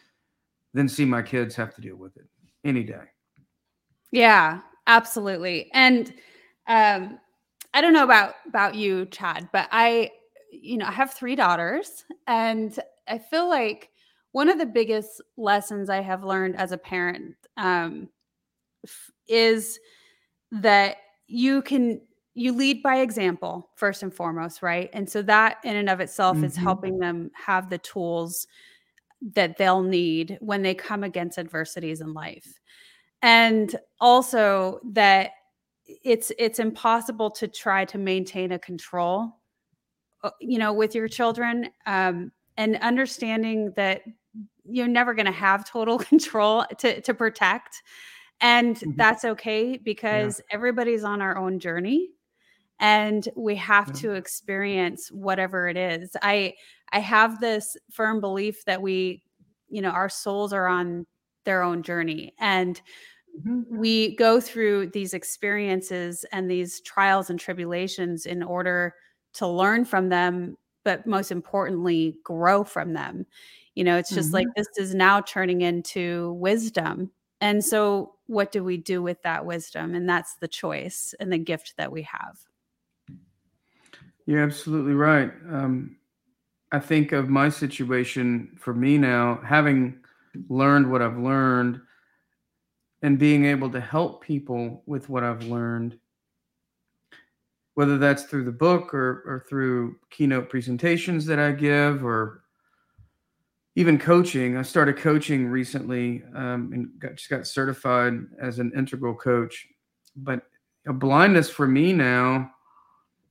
[0.74, 2.26] than see my kids have to deal with it
[2.66, 3.06] any day
[4.12, 5.70] Yeah, absolutely.
[5.74, 6.14] And
[6.68, 7.20] um
[7.74, 10.12] I don't know about about you, Chad, but I
[10.52, 13.90] you know, I have three daughters and I feel like
[14.34, 18.10] one of the biggest lessons I have learned as a parent um
[19.28, 19.80] is
[20.52, 22.02] that you can
[22.34, 24.90] you lead by example first and foremost, right?
[24.94, 26.64] And so that in and of itself is Mhm.
[26.64, 28.48] helping them have the tools
[29.34, 32.60] that they'll need when they come against adversities in life
[33.22, 35.32] and also that
[35.86, 39.40] it's it's impossible to try to maintain a control
[40.24, 44.02] uh, you know with your children um and understanding that
[44.66, 47.84] you're never going to have total control to to protect
[48.42, 48.96] and Mhm.
[48.98, 52.10] that's okay because everybody's on our own journey
[52.82, 53.94] and we have Yeah.
[53.94, 56.18] to experience whatever it is.
[56.22, 56.56] I
[56.94, 59.24] i have this firm belief that we
[59.70, 61.06] you know our souls are on
[61.46, 62.82] their own journey and
[63.40, 63.78] mm-hmm.
[63.78, 68.94] we go through these experiences and these trials and tribulations in order
[69.34, 73.26] to learn from them but most importantly grow from them.
[73.76, 74.62] You know it's just like mm-hmm.
[74.62, 79.96] this is now turning into wisdom and so what do we do with that wisdom?
[79.96, 82.38] And that's the choice and the gift that we have
[84.32, 85.30] You're absolutely right.
[85.52, 85.98] Um,
[86.72, 90.00] I think of my situation for me now, having
[90.48, 91.82] learned what I've learned
[93.02, 96.00] and being able to help people with what I've learned,
[97.74, 102.44] whether that's through the book or, or through keynote presentations that I give or
[103.76, 104.56] even coaching.
[104.56, 109.68] I started coaching recently um, and got, just got certified as an integral coach.
[110.16, 110.44] But
[110.88, 112.50] a blindness for me now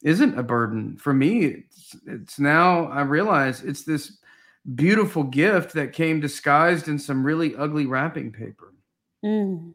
[0.03, 0.97] isn't a burden.
[0.97, 4.19] For me, it's, it's now I realize it's this
[4.75, 8.75] beautiful gift that came disguised in some really ugly wrapping paper.
[9.25, 9.73] Mm.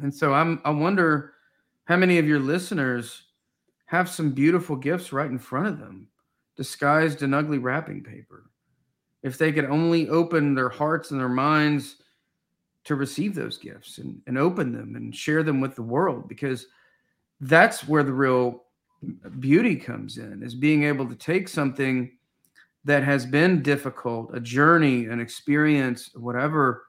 [0.00, 1.34] And so I'm I wonder
[1.84, 3.22] how many of your listeners
[3.86, 6.08] have some beautiful gifts right in front of them,
[6.56, 8.50] disguised in ugly wrapping paper.
[9.22, 11.96] If they could only open their hearts and their minds
[12.84, 16.66] to receive those gifts and, and open them and share them with the world, because
[17.40, 18.64] that's where the real
[19.40, 22.10] beauty comes in, is being able to take something
[22.84, 26.86] that has been difficult, a journey, an experience, whatever,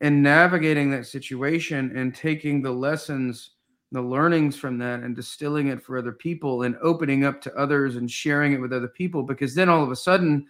[0.00, 3.50] and navigating that situation and taking the lessons,
[3.92, 7.96] the learnings from that and distilling it for other people and opening up to others
[7.96, 9.22] and sharing it with other people.
[9.22, 10.46] Because then all of a sudden,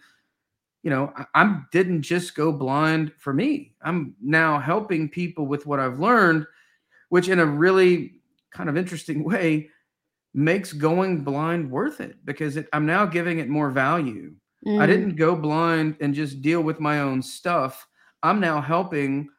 [0.83, 3.73] you know, I, I didn't just go blind for me.
[3.81, 6.47] I'm now helping people with what I've learned,
[7.09, 9.69] which in a really kind of interesting way
[10.35, 14.33] makes going blind worth it because it, I'm now giving it more value.
[14.67, 14.81] Mm.
[14.81, 17.87] I didn't go blind and just deal with my own stuff.
[18.21, 19.29] I'm now helping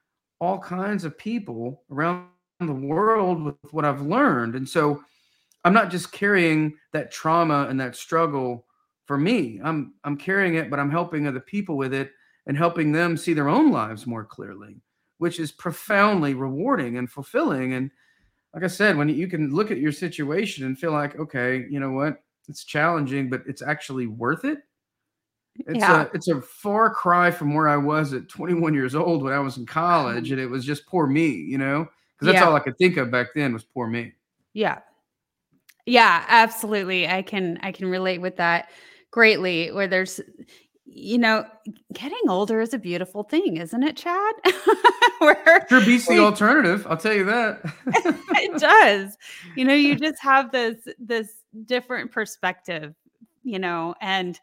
[0.40, 2.28] all kinds of people around
[2.60, 4.54] the world with what I've learned.
[4.54, 5.02] And so
[5.64, 8.64] I'm not just carrying that trauma and that struggle
[9.04, 9.60] for me.
[9.62, 12.10] I'm I'm carrying it, but I'm helping other people with it
[12.46, 14.80] and helping them see their own lives more clearly,
[15.18, 17.74] which is profoundly rewarding and fulfilling.
[17.74, 17.90] And
[18.56, 21.78] like I said, when you can look at your situation and feel like, okay, you
[21.78, 24.60] know what, it's challenging, but it's actually worth it.
[25.66, 26.04] It's yeah.
[26.04, 29.40] a it's a far cry from where I was at 21 years old when I
[29.40, 32.48] was in college, and it was just poor me, you know, because that's yeah.
[32.48, 34.14] all I could think of back then was poor me.
[34.54, 34.78] Yeah,
[35.84, 37.06] yeah, absolutely.
[37.06, 38.70] I can I can relate with that
[39.10, 39.70] greatly.
[39.70, 40.18] Where there's,
[40.86, 41.44] you know,
[41.92, 44.34] getting older is a beautiful thing, isn't it, Chad?
[45.18, 46.86] Where sure beats the alternative.
[46.88, 47.60] I'll tell you that.
[47.86, 49.16] it does.
[49.56, 51.28] You know, you just have this this
[51.64, 52.94] different perspective,
[53.42, 54.38] you know, and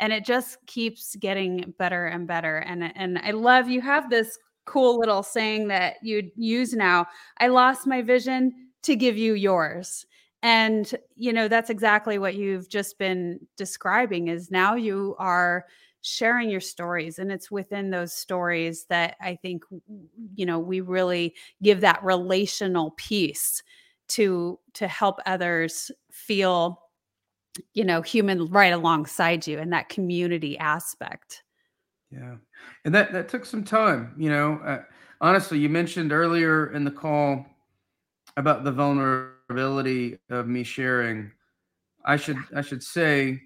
[0.00, 2.58] and it just keeps getting better and better.
[2.58, 7.06] And and I love you have this cool little saying that you use now.
[7.38, 10.06] I lost my vision to give you yours.
[10.42, 15.66] And you know, that's exactly what you've just been describing is now you are
[16.08, 19.62] sharing your stories and it's within those stories that i think
[20.34, 23.62] you know we really give that relational piece
[24.08, 26.82] to to help others feel
[27.74, 31.42] you know human right alongside you and that community aspect.
[32.10, 32.36] Yeah
[32.84, 34.82] and that that took some time you know uh,
[35.20, 37.44] honestly you mentioned earlier in the call
[38.36, 41.30] about the vulnerability of me sharing.
[42.04, 43.42] I should i should say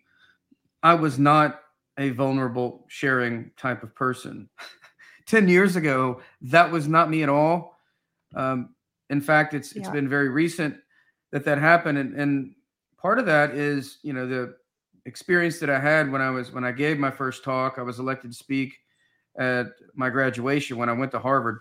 [0.82, 1.61] i was not
[1.98, 4.48] a vulnerable sharing type of person
[5.26, 7.76] 10 years ago that was not me at all
[8.34, 8.74] um,
[9.10, 9.92] in fact it's it's yeah.
[9.92, 10.76] been very recent
[11.30, 12.54] that that happened and, and
[12.96, 14.54] part of that is you know the
[15.04, 17.98] experience that i had when i was when i gave my first talk i was
[17.98, 18.78] elected to speak
[19.36, 21.60] at my graduation when i went to harvard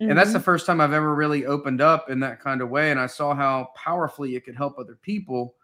[0.00, 0.10] mm-hmm.
[0.10, 0.44] and that's the mm-hmm.
[0.44, 3.34] first time i've ever really opened up in that kind of way and i saw
[3.34, 5.54] how powerfully it could help other people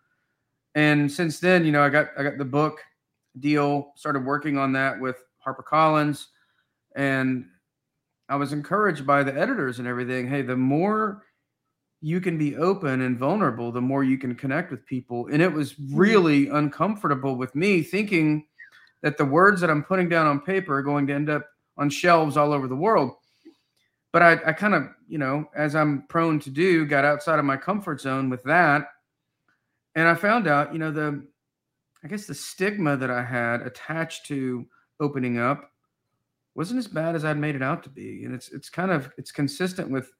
[0.74, 2.80] and since then you know i got i got the book
[3.40, 5.16] deal, started working on that with
[5.46, 6.26] HarperCollins.
[6.96, 7.46] And
[8.28, 10.28] I was encouraged by the editors and everything.
[10.28, 11.24] Hey, the more
[12.00, 15.28] you can be open and vulnerable, the more you can connect with people.
[15.32, 15.96] And it was mm-hmm.
[15.96, 18.46] really uncomfortable with me thinking
[19.02, 21.90] that the words that I'm putting down on paper are going to end up on
[21.90, 23.12] shelves all over the world.
[24.12, 27.44] But I, I kind of, you know, as I'm prone to do, got outside of
[27.44, 28.88] my comfort zone with that.
[29.94, 31.26] And I found out, you know, the
[32.04, 34.66] I guess the stigma that I had attached to
[35.00, 35.70] opening up
[36.54, 38.24] wasn't as bad as I'd made it out to be.
[38.24, 40.12] And it's it's kind of it's consistent with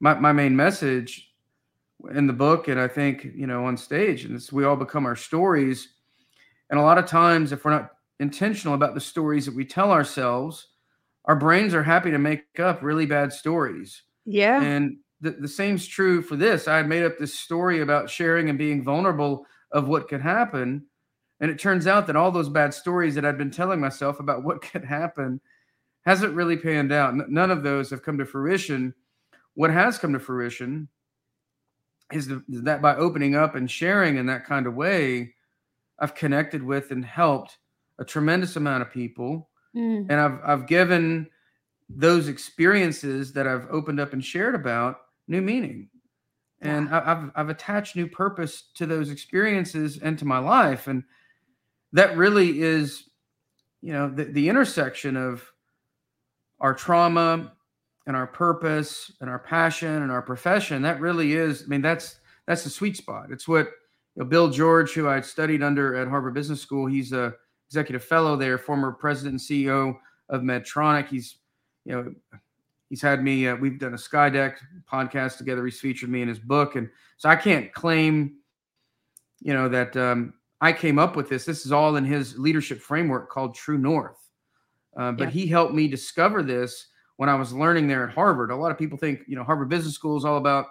[0.00, 1.32] my, my main message
[2.14, 4.24] in the book and I think, you know, on stage.
[4.24, 5.94] And it's we all become our stories.
[6.68, 9.90] And a lot of times if we're not intentional about the stories that we tell
[9.90, 10.68] ourselves,
[11.24, 14.02] our brains are happy to make up really bad stories.
[14.26, 14.62] Yeah.
[14.62, 16.68] And the, the same's true for this.
[16.68, 20.84] I had made up this story about sharing and being vulnerable of what could happen
[21.40, 24.44] and it turns out that all those bad stories that I'd been telling myself about
[24.44, 25.40] what could happen
[26.04, 27.14] hasn't really panned out.
[27.28, 28.94] None of those have come to fruition.
[29.54, 30.88] What has come to fruition
[32.12, 35.34] is that by opening up and sharing in that kind of way,
[35.98, 37.58] I've connected with and helped
[37.98, 39.50] a tremendous amount of people.
[39.76, 40.06] Mm.
[40.08, 41.28] And I've I've given
[41.88, 45.88] those experiences that I've opened up and shared about new meaning.
[46.62, 47.02] And yeah.
[47.04, 50.88] I've I've attached new purpose to those experiences and to my life.
[50.88, 51.04] And
[51.92, 53.04] that really is,
[53.82, 55.44] you know, the, the intersection of
[56.60, 57.52] our trauma
[58.06, 60.82] and our purpose and our passion and our profession.
[60.82, 62.16] That really is, I mean, that's
[62.46, 63.30] that's the sweet spot.
[63.30, 63.66] It's what
[64.16, 67.34] you know, Bill George, who I studied under at Harvard Business School, he's a
[67.68, 69.96] executive fellow there, former president and CEO
[70.28, 71.08] of Medtronic.
[71.08, 71.36] He's,
[71.84, 72.12] you know,
[72.88, 73.46] he's had me.
[73.46, 74.56] Uh, we've done a Skydeck
[74.92, 75.64] podcast together.
[75.64, 78.38] He's featured me in his book, and so I can't claim,
[79.40, 81.44] you know, that um, I came up with this.
[81.44, 84.18] This is all in his leadership framework called True North.
[84.96, 85.30] Uh, but yeah.
[85.30, 88.50] he helped me discover this when I was learning there at Harvard.
[88.50, 90.66] A lot of people think, you know, Harvard Business School is all about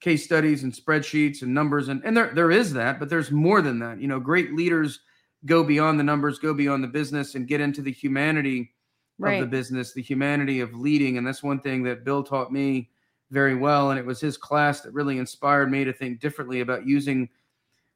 [0.00, 3.60] case studies and spreadsheets and numbers, and and there there is that, but there's more
[3.60, 4.00] than that.
[4.00, 5.00] You know, great leaders
[5.46, 8.72] go beyond the numbers, go beyond the business, and get into the humanity
[9.18, 9.34] right.
[9.34, 11.18] of the business, the humanity of leading.
[11.18, 12.90] And that's one thing that Bill taught me
[13.30, 13.90] very well.
[13.90, 17.28] And it was his class that really inspired me to think differently about using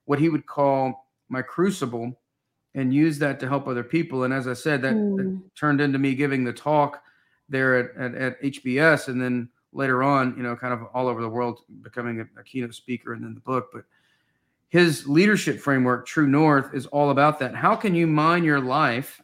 [0.04, 2.18] what he would call my crucible
[2.74, 4.24] and use that to help other people.
[4.24, 5.16] And as I said, that, mm.
[5.16, 5.36] that hmm.
[5.56, 7.02] turned into me giving the talk
[7.48, 11.20] there at, at, at, HBS and then later on, you know, kind of all over
[11.20, 13.70] the world, becoming a, a keynote speaker and then the book.
[13.72, 13.84] But
[14.68, 17.54] his leadership framework, True North, is all about that.
[17.54, 19.22] How can you mine your life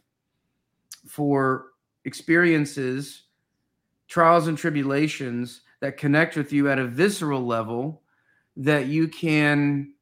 [1.07, 1.67] for
[2.05, 3.23] experiences,
[4.07, 8.01] trials, and tribulations that connect with you at a visceral level
[8.55, 9.93] that you can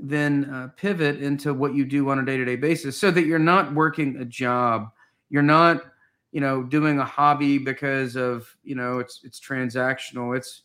[0.00, 3.74] then uh, pivot into what you do on a day-to-day basis so that you're not
[3.74, 4.90] working a job
[5.30, 5.84] you're not
[6.32, 10.62] you know doing a hobby because of you know it's it's transactional it's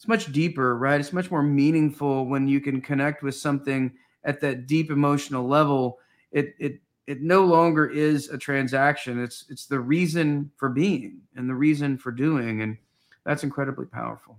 [0.00, 0.98] it's much deeper, right?
[0.98, 3.92] It's much more meaningful when you can connect with something
[4.24, 5.98] at that deep emotional level.
[6.32, 9.22] It it it no longer is a transaction.
[9.22, 12.78] It's it's the reason for being and the reason for doing, and
[13.26, 14.38] that's incredibly powerful.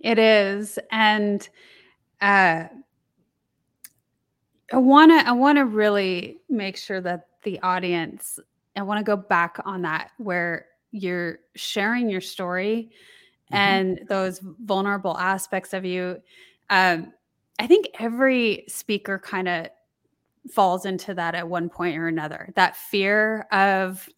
[0.00, 1.48] It is, and
[2.20, 2.64] uh,
[4.72, 8.38] I want to I want to really make sure that the audience.
[8.76, 12.90] I want to go back on that where you're sharing your story
[13.52, 13.56] mm-hmm.
[13.56, 16.22] and those vulnerable aspects of you.
[16.70, 17.12] Um,
[17.58, 19.68] I think every speaker kind of
[20.50, 22.52] falls into that at one point or another.
[22.54, 24.08] That fear of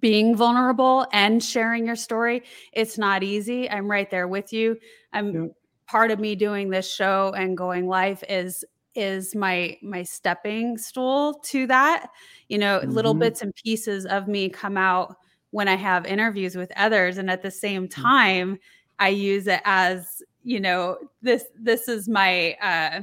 [0.00, 2.42] being vulnerable and sharing your story.
[2.72, 3.68] It's not easy.
[3.68, 4.78] I'm right there with you.
[5.12, 5.46] I'm yeah.
[5.86, 8.64] part of me doing this show and going live is
[8.94, 12.10] is my my stepping stool to that.
[12.48, 12.90] You know, mm-hmm.
[12.90, 15.16] little bits and pieces of me come out
[15.50, 17.18] when I have interviews with others.
[17.18, 17.90] And at the same mm.
[17.90, 18.58] time,
[18.98, 23.02] I use it as, you know, this this is my uh,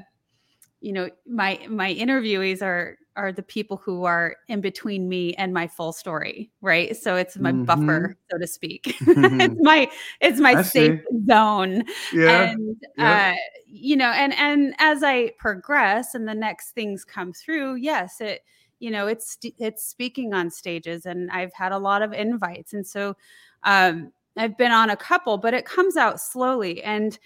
[0.81, 5.53] you know, my my interviewees are are the people who are in between me and
[5.53, 6.95] my full story, right?
[6.95, 7.65] So it's my mm-hmm.
[7.65, 8.95] buffer, so to speak.
[9.01, 9.89] it's my
[10.19, 11.25] it's my I safe see.
[11.27, 11.83] zone.
[12.13, 12.51] Yeah.
[12.51, 13.33] And yeah.
[13.33, 18.21] uh, you know, and and as I progress and the next things come through, yes,
[18.21, 18.41] it
[18.81, 22.85] you know it's it's speaking on stages and i've had a lot of invites and
[22.85, 23.15] so
[23.63, 27.19] um, i've been on a couple but it comes out slowly and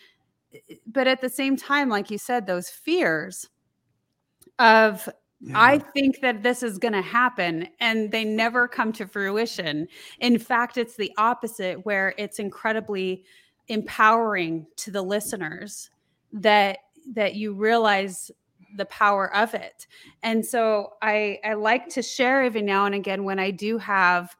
[0.53, 3.47] eh, but at the same time like you said those fears
[4.59, 5.09] of
[5.45, 5.61] yeah.
[5.61, 9.87] I think that this is going to happen and they never come to fruition.
[10.19, 13.23] In fact, it's the opposite where it's incredibly
[13.67, 15.89] empowering to the listeners
[16.33, 16.79] that
[17.13, 18.31] that you realize
[18.77, 19.85] the power of it.
[20.23, 24.35] And so I I like to share every now and again when I do have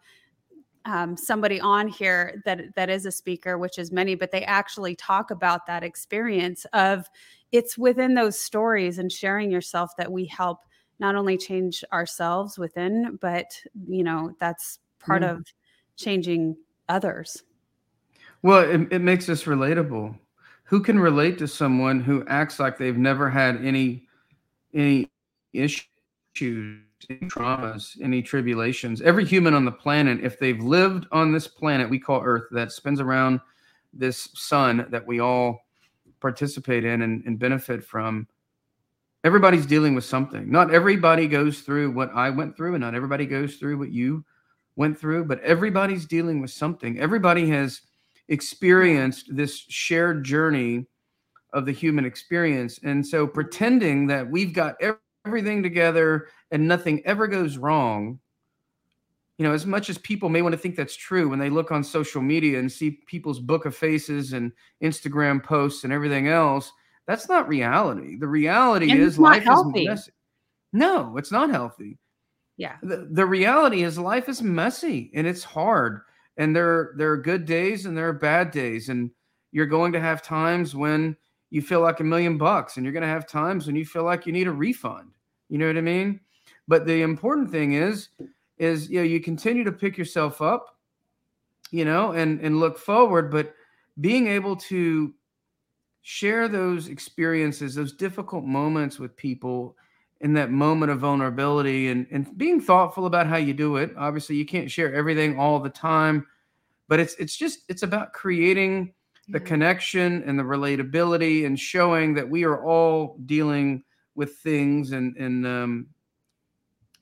[0.85, 4.95] um, somebody on here that that is a speaker, which is many, but they actually
[4.95, 7.07] talk about that experience of
[7.51, 10.59] it's within those stories and sharing yourself that we help
[10.99, 15.31] not only change ourselves within, but you know that's part mm.
[15.31, 15.45] of
[15.95, 16.55] changing
[16.89, 17.43] others.
[18.41, 20.17] Well, it, it makes us relatable.
[20.65, 24.07] Who can relate to someone who acts like they've never had any
[24.73, 25.09] any
[25.53, 25.85] issues,
[26.41, 29.01] any traumas, any tribulations.
[29.01, 32.71] Every human on the planet, if they've lived on this planet we call Earth that
[32.71, 33.39] spins around
[33.93, 35.65] this sun that we all
[36.19, 38.27] participate in and, and benefit from,
[39.25, 40.49] everybody's dealing with something.
[40.51, 44.23] Not everybody goes through what I went through, and not everybody goes through what you
[44.75, 46.99] went through, but everybody's dealing with something.
[46.99, 47.81] Everybody has
[48.27, 50.85] experienced this shared journey
[51.53, 52.79] of the human experience.
[52.83, 54.75] And so pretending that we've got
[55.25, 58.19] everything together and nothing ever goes wrong,
[59.39, 61.71] you know, as much as people may want to think that's true when they look
[61.71, 64.51] on social media and see people's book of faces and
[64.83, 66.71] Instagram posts and everything else,
[67.07, 68.17] that's not reality.
[68.17, 69.83] The reality and is life healthy.
[69.83, 70.11] is messy.
[70.73, 71.97] No, it's not healthy.
[72.57, 72.77] Yeah.
[72.81, 76.01] The, the reality is life is messy and it's hard.
[76.37, 78.89] And there, there are good days and there are bad days.
[78.89, 79.11] And
[79.51, 81.15] you're going to have times when
[81.49, 84.03] you feel like a million bucks and you're going to have times when you feel
[84.03, 85.11] like you need a refund
[85.47, 86.19] you know what i mean
[86.67, 88.09] but the important thing is
[88.57, 90.77] is you know you continue to pick yourself up
[91.71, 93.53] you know and and look forward but
[94.01, 95.13] being able to
[96.07, 99.75] share those experiences, those difficult moments with people
[100.21, 103.91] in that moment of vulnerability and, and being thoughtful about how you do it.
[103.97, 106.27] Obviously, you can't share everything all the time,
[106.87, 108.93] but it's it's just it's about creating
[109.29, 109.45] the yeah.
[109.45, 113.83] connection and the relatability and showing that we are all dealing
[114.13, 115.87] with things and and um,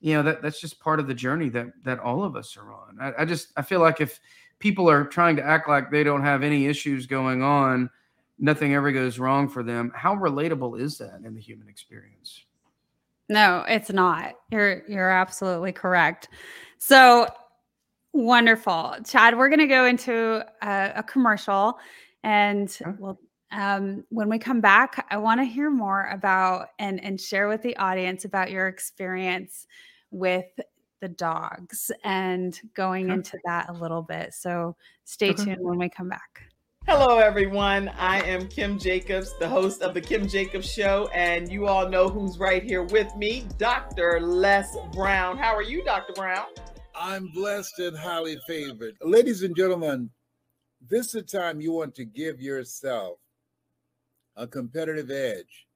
[0.00, 2.72] you know that that's just part of the journey that that all of us are
[2.72, 2.96] on.
[2.98, 4.18] I, I just I feel like if
[4.60, 7.90] people are trying to act like they don't have any issues going on,
[8.38, 9.92] nothing ever goes wrong for them.
[9.94, 12.44] How relatable is that in the human experience?
[13.28, 14.34] No, it's not.
[14.50, 16.28] You're you're absolutely correct.
[16.78, 17.26] So
[18.12, 19.36] wonderful, Chad.
[19.36, 21.78] We're going to go into a, a commercial,
[22.22, 23.18] and we'll
[23.52, 27.62] um, when we come back, I want to hear more about and and share with
[27.62, 29.66] the audience about your experience
[30.10, 30.46] with
[31.00, 33.14] the dogs and going okay.
[33.14, 34.34] into that a little bit.
[34.34, 35.44] So stay okay.
[35.44, 36.42] tuned when we come back.
[36.96, 37.88] Hello, everyone.
[37.98, 42.08] I am Kim Jacobs, the host of The Kim Jacobs Show, and you all know
[42.08, 44.20] who's right here with me, Dr.
[44.20, 45.36] Les Brown.
[45.36, 46.12] How are you, Dr.
[46.12, 46.46] Brown?
[46.94, 48.94] I'm blessed and highly favored.
[49.02, 50.08] Ladies and gentlemen,
[50.88, 53.18] this is a time you want to give yourself
[54.36, 55.66] a competitive edge.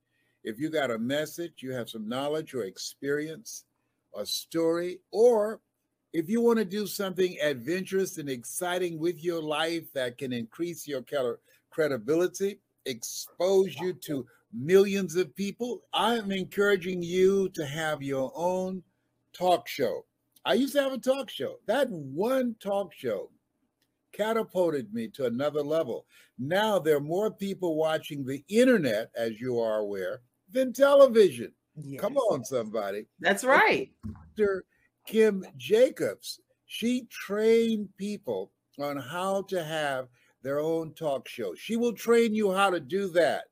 [0.44, 3.64] If you got a message, you have some knowledge or experience,
[4.16, 5.58] a story, or
[6.12, 10.86] if you want to do something adventurous and exciting with your life that can increase
[10.86, 11.04] your
[11.70, 18.82] credibility, expose you to millions of people, I'm encouraging you to have your own
[19.32, 20.06] talk show.
[20.44, 21.56] I used to have a talk show.
[21.66, 23.30] That one talk show
[24.12, 26.06] catapulted me to another level.
[26.38, 31.52] Now there are more people watching the internet, as you are aware, than television.
[31.76, 32.00] Yes.
[32.00, 33.04] Come on, somebody.
[33.20, 33.90] That's right.
[34.36, 34.64] Dr.
[35.08, 40.08] Kim Jacobs, she trained people on how to have
[40.42, 41.54] their own talk show.
[41.54, 43.44] She will train you how to do that.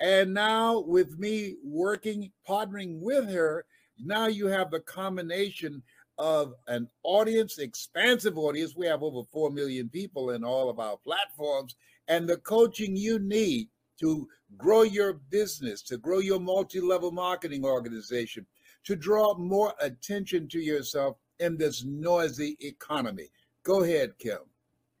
[0.00, 3.64] And now, with me working, partnering with her,
[4.00, 5.80] now you have the combination
[6.18, 8.74] of an audience, expansive audience.
[8.76, 11.76] We have over 4 million people in all of our platforms,
[12.08, 13.68] and the coaching you need
[14.00, 14.26] to
[14.58, 18.44] grow your business, to grow your multi level marketing organization,
[18.86, 23.28] to draw more attention to yourself in this noisy economy.
[23.64, 24.38] Go ahead, Kim.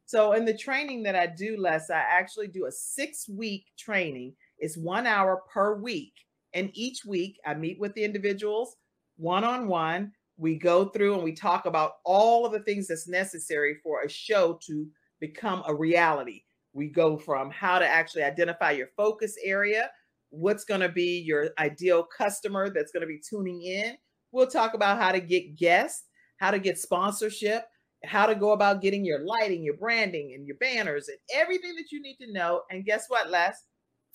[0.06, 4.34] So, in the training that I do, Les, I actually do a six week training.
[4.58, 6.12] It's one hour per week.
[6.52, 8.76] And each week I meet with the individuals
[9.16, 10.12] one on one.
[10.36, 14.08] We go through and we talk about all of the things that's necessary for a
[14.08, 14.86] show to
[15.20, 16.42] become a reality.
[16.72, 19.90] We go from how to actually identify your focus area,
[20.36, 23.96] what's going to be your ideal customer that's going to be tuning in.
[24.32, 26.04] We'll talk about how to get guests,
[26.38, 27.66] how to get sponsorship,
[28.04, 31.90] how to go about getting your lighting, your branding, and your banners, and everything that
[31.90, 32.62] you need to know.
[32.70, 33.56] And guess what, Les?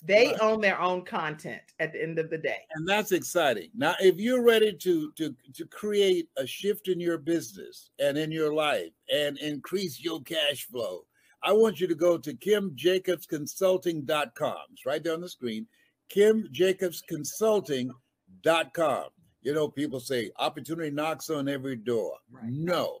[0.04, 2.58] They own their own content at the end of the day.
[2.74, 3.70] And that's exciting.
[3.72, 8.32] Now, if you're ready to to to create a shift in your business and in
[8.32, 11.04] your life and increase your cash flow,
[11.44, 14.56] I want you to go to kimjacobsconsulting.com.
[14.72, 15.68] It's right there on the screen
[16.14, 19.04] kimjacobsconsulting.com.
[19.42, 22.16] You know, people say opportunity knocks on every door.
[22.30, 22.44] Right.
[22.46, 22.98] No,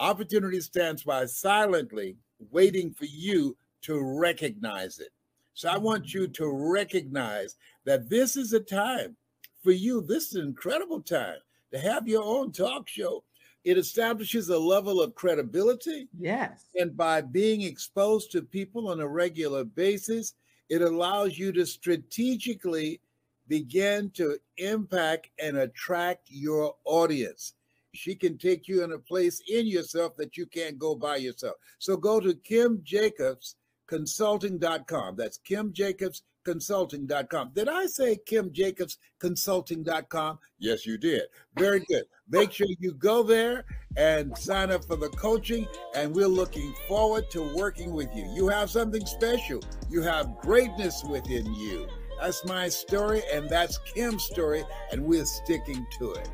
[0.00, 2.16] opportunity stands by silently
[2.50, 5.10] waiting for you to recognize it.
[5.54, 9.16] So I want you to recognize that this is a time
[9.62, 10.00] for you.
[10.00, 11.36] This is an incredible time
[11.72, 13.22] to have your own talk show.
[13.64, 16.08] It establishes a level of credibility.
[16.18, 16.66] Yes.
[16.74, 20.34] And by being exposed to people on a regular basis,
[20.72, 22.98] it allows you to strategically
[23.46, 27.52] begin to impact and attract your audience.
[27.92, 31.56] She can take you in a place in yourself that you can't go by yourself.
[31.78, 35.16] So go to kimjacobsconsulting.com.
[35.16, 37.50] That's Kim Jacobs consulting.com.
[37.54, 40.38] Did I say Kim Jacobs consulting.com?
[40.58, 41.22] Yes, you did.
[41.56, 42.04] Very good.
[42.28, 43.64] Make sure you go there
[43.96, 48.30] and sign up for the coaching, and we're looking forward to working with you.
[48.34, 51.86] You have something special, you have greatness within you.
[52.20, 56.28] That's my story, and that's Kim's story, and we're sticking to it.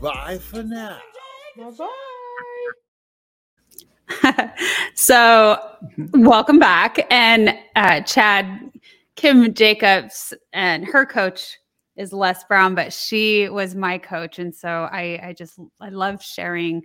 [0.00, 0.98] Bye for now.
[1.56, 1.88] Bye bye.
[4.94, 5.58] so,
[6.12, 7.06] welcome back.
[7.10, 8.70] And uh, Chad,
[9.16, 11.58] Kim Jacobs and her coach
[11.96, 14.38] is Les Brown, but she was my coach.
[14.38, 16.82] And so I, I just, I love sharing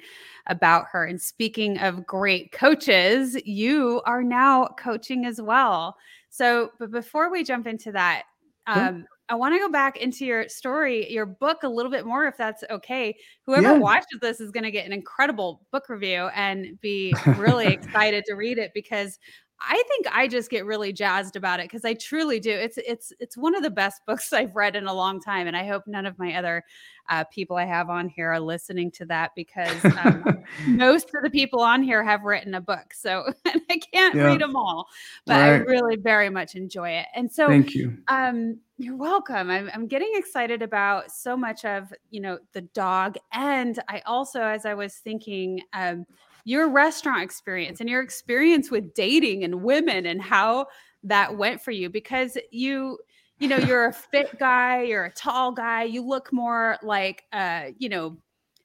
[0.47, 1.05] about her.
[1.05, 5.95] And speaking of great coaches, you are now coaching as well.
[6.29, 8.23] So, but before we jump into that,
[8.67, 12.27] um, I want to go back into your story, your book a little bit more,
[12.27, 13.15] if that's okay.
[13.45, 13.77] Whoever yeah.
[13.77, 18.35] watches this is going to get an incredible book review and be really excited to
[18.35, 19.17] read it because
[19.59, 22.51] I think I just get really jazzed about it because I truly do.
[22.51, 25.55] It's it's it's one of the best books I've read in a long time, and
[25.55, 26.63] I hope none of my other
[27.09, 31.29] uh, people I have on here are listening to that because um, most of the
[31.29, 34.23] people on here have written a book, so I can't yeah.
[34.23, 34.87] read them all,
[35.25, 35.53] but right.
[35.53, 37.07] I really very much enjoy it.
[37.15, 37.97] And so, thank you.
[38.07, 39.49] Um, you're welcome.
[39.49, 44.41] I'm, I'm getting excited about so much of you know the dog, and I also,
[44.41, 45.61] as I was thinking.
[45.73, 46.05] Um,
[46.45, 50.67] your restaurant experience and your experience with dating and women and how
[51.03, 52.97] that went for you because you
[53.39, 57.65] you know you're a fit guy you're a tall guy you look more like uh
[57.77, 58.15] you know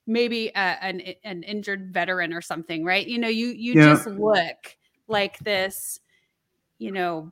[0.06, 3.94] maybe a, an an injured veteran or something right you know you you yeah.
[3.94, 4.76] just look
[5.08, 6.00] like this
[6.78, 7.30] you know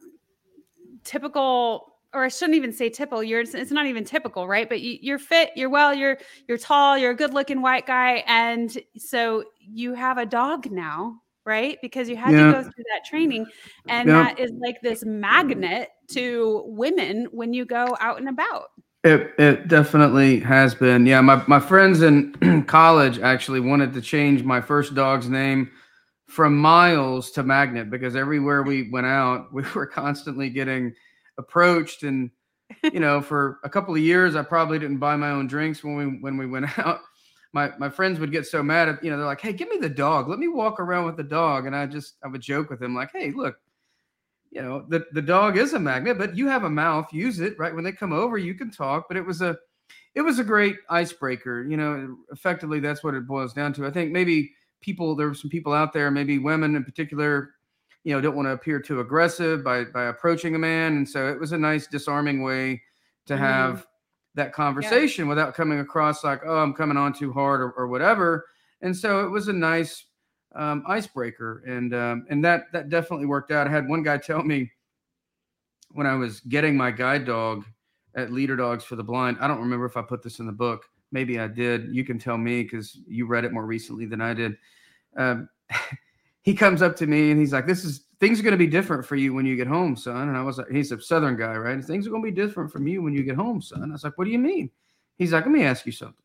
[1.04, 3.22] typical or I shouldn't even say typical.
[3.22, 4.68] You're it's not even typical, right?
[4.68, 8.76] But you, are fit, you're well, you're you're tall, you're a good-looking white guy, and
[8.96, 11.78] so you have a dog now, right?
[11.82, 12.46] Because you had yeah.
[12.46, 13.46] to go through that training,
[13.88, 14.24] and yeah.
[14.24, 18.68] that is like this magnet to women when you go out and about.
[19.04, 21.06] It it definitely has been.
[21.06, 25.70] Yeah, my my friends in college actually wanted to change my first dog's name
[26.26, 30.94] from Miles to Magnet because everywhere we went out, we were constantly getting
[31.38, 32.30] approached and
[32.92, 35.96] you know for a couple of years i probably didn't buy my own drinks when
[35.96, 37.00] we when we went out
[37.58, 39.78] my my friends would get so mad at you know they're like hey give me
[39.78, 40.28] the dog.
[40.28, 41.66] Let me walk around with the dog.
[41.66, 43.56] And i just i would joke with them like hey look
[44.50, 47.12] you know the, the dog is a magnet but you have a mouth.
[47.12, 47.74] Use it right?
[47.74, 49.06] When they come over you can talk.
[49.08, 49.56] But it was a
[50.14, 53.86] it was a great icebreaker you know effectively that's what it boils down to.
[53.86, 57.50] I think maybe people there were some people out there maybe women in particular
[58.04, 60.96] you know, don't want to appear too aggressive by by approaching a man.
[60.96, 62.80] And so it was a nice disarming way
[63.26, 63.42] to mm-hmm.
[63.42, 63.86] have
[64.38, 65.28] that conversation yeah.
[65.28, 68.46] without coming across like, oh, I'm coming on too hard or, or whatever.
[68.80, 70.04] And so it was a nice
[70.54, 73.66] um, icebreaker, and um, and that that definitely worked out.
[73.66, 74.70] I had one guy tell me
[75.90, 77.64] when I was getting my guide dog
[78.14, 79.36] at Leader Dogs for the Blind.
[79.40, 80.84] I don't remember if I put this in the book.
[81.10, 81.94] Maybe I did.
[81.94, 84.56] You can tell me because you read it more recently than I did.
[85.16, 85.48] Um,
[86.42, 88.66] he comes up to me and he's like, "This is things are going to be
[88.66, 91.36] different for you when you get home, son." And I was like, "He's a Southern
[91.36, 91.82] guy, right?
[91.84, 94.04] Things are going to be different from you when you get home, son." I was
[94.04, 94.70] like, "What do you mean?"
[95.16, 96.16] He's like, "Let me ask you something.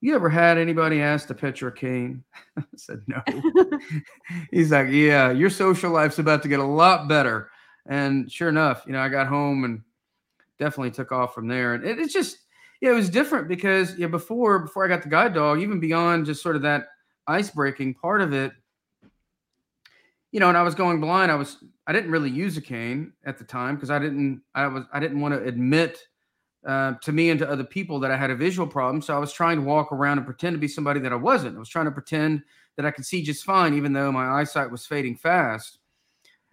[0.00, 2.24] You ever had anybody ask to pet your cane?"
[2.58, 3.22] I said, "No."
[4.50, 7.50] he's like, "Yeah, your social life's about to get a lot better."
[7.86, 9.82] And sure enough, you know, I got home and
[10.58, 11.74] definitely took off from there.
[11.74, 12.38] And it, it's just,
[12.80, 16.26] yeah, it was different because yeah, before before I got the guide dog, even beyond
[16.26, 16.88] just sort of that
[17.26, 18.52] ice breaking part of it
[20.32, 21.30] you know, and I was going blind.
[21.30, 24.66] I was I didn't really use a cane at the time because I didn't I
[24.66, 25.98] was I didn't want to admit
[26.66, 29.00] uh, to me and to other people that I had a visual problem.
[29.00, 31.56] So I was trying to walk around and pretend to be somebody that I wasn't.
[31.56, 32.42] I was trying to pretend
[32.76, 35.78] that I could see just fine, even though my eyesight was fading fast.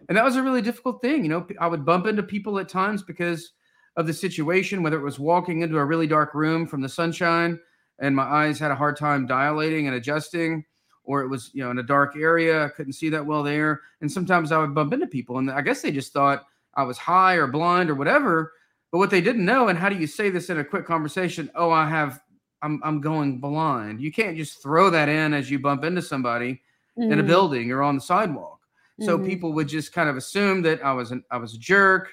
[0.08, 1.24] And that was a really difficult thing.
[1.24, 3.52] You know, I would bump into people at times because
[3.98, 7.60] of the situation, whether it was walking into a really dark room from the sunshine
[8.00, 10.66] and my eyes had a hard time dilating and adjusting
[11.06, 13.82] or it was you know in a dark area i couldn't see that well there
[14.02, 16.46] and sometimes i would bump into people and i guess they just thought
[16.76, 18.54] i was high or blind or whatever
[18.92, 21.50] but what they didn't know and how do you say this in a quick conversation
[21.56, 22.22] oh i have
[22.62, 26.62] i'm, I'm going blind you can't just throw that in as you bump into somebody
[26.98, 27.04] mm-hmm.
[27.04, 27.28] in a mm-hmm.
[27.28, 28.60] building or on the sidewalk
[29.02, 29.28] so mm-hmm.
[29.28, 32.10] people would just kind of assume that i was an, i was a jerk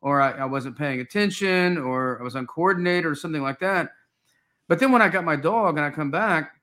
[0.00, 3.92] or I, I wasn't paying attention or i was uncoordinated or something like that
[4.68, 6.61] but then when i got my dog and i come back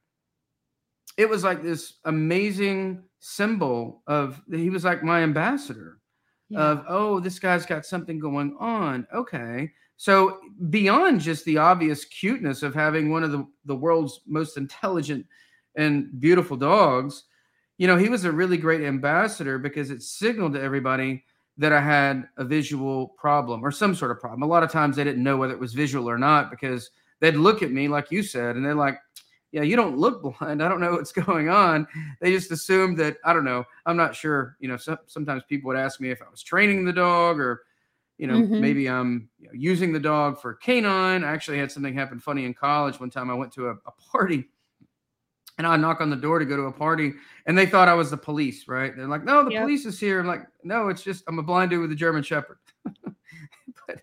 [1.20, 6.00] it was like this amazing symbol of he was like my ambassador
[6.48, 6.60] yeah.
[6.60, 9.06] of oh this guy's got something going on.
[9.14, 9.70] Okay.
[9.98, 10.40] So
[10.70, 15.26] beyond just the obvious cuteness of having one of the, the world's most intelligent
[15.76, 17.26] and beautiful dogs
[17.78, 21.24] you know he was a really great ambassador because it signaled to everybody
[21.58, 24.42] that i had a visual problem or some sort of problem.
[24.42, 26.90] A lot of times they didn't know whether it was visual or not because
[27.20, 28.98] they'd look at me like you said and they're like
[29.52, 30.62] yeah, you don't look blind.
[30.62, 31.88] I don't know what's going on.
[32.22, 33.64] They just assumed that, I don't know.
[33.86, 34.56] I'm not sure.
[34.60, 37.64] You know, so, sometimes people would ask me if I was training the dog or,
[38.18, 38.60] you know, mm-hmm.
[38.60, 41.24] maybe I'm you know, using the dog for canine.
[41.24, 43.00] I actually had something happen funny in college.
[43.00, 44.46] One time I went to a, a party
[45.58, 47.14] and I knock on the door to go to a party
[47.46, 48.96] and they thought I was the police, right?
[48.96, 49.64] They're like, no, the yep.
[49.64, 50.20] police is here.
[50.20, 52.60] I'm like, no, it's just, I'm a blind dude with a German Shepherd.
[52.84, 54.02] but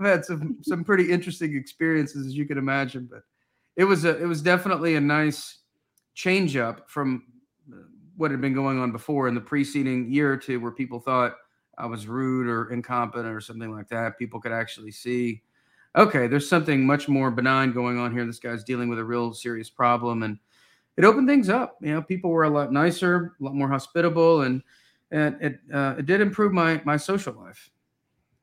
[0.00, 3.22] I've had some, some pretty interesting experiences as you can imagine, but
[3.76, 5.58] it was a it was definitely a nice
[6.14, 7.24] change up from
[7.72, 7.76] uh,
[8.16, 11.34] what had been going on before in the preceding year or two where people thought
[11.78, 14.18] I was rude or incompetent or something like that.
[14.18, 15.42] People could actually see,
[15.94, 18.24] okay, there's something much more benign going on here.
[18.24, 20.22] This guy's dealing with a real serious problem.
[20.22, 20.38] And
[20.96, 21.76] it opened things up.
[21.82, 24.42] You know, people were a lot nicer, a lot more hospitable.
[24.42, 24.62] And
[25.10, 27.70] and it uh, it did improve my my social life.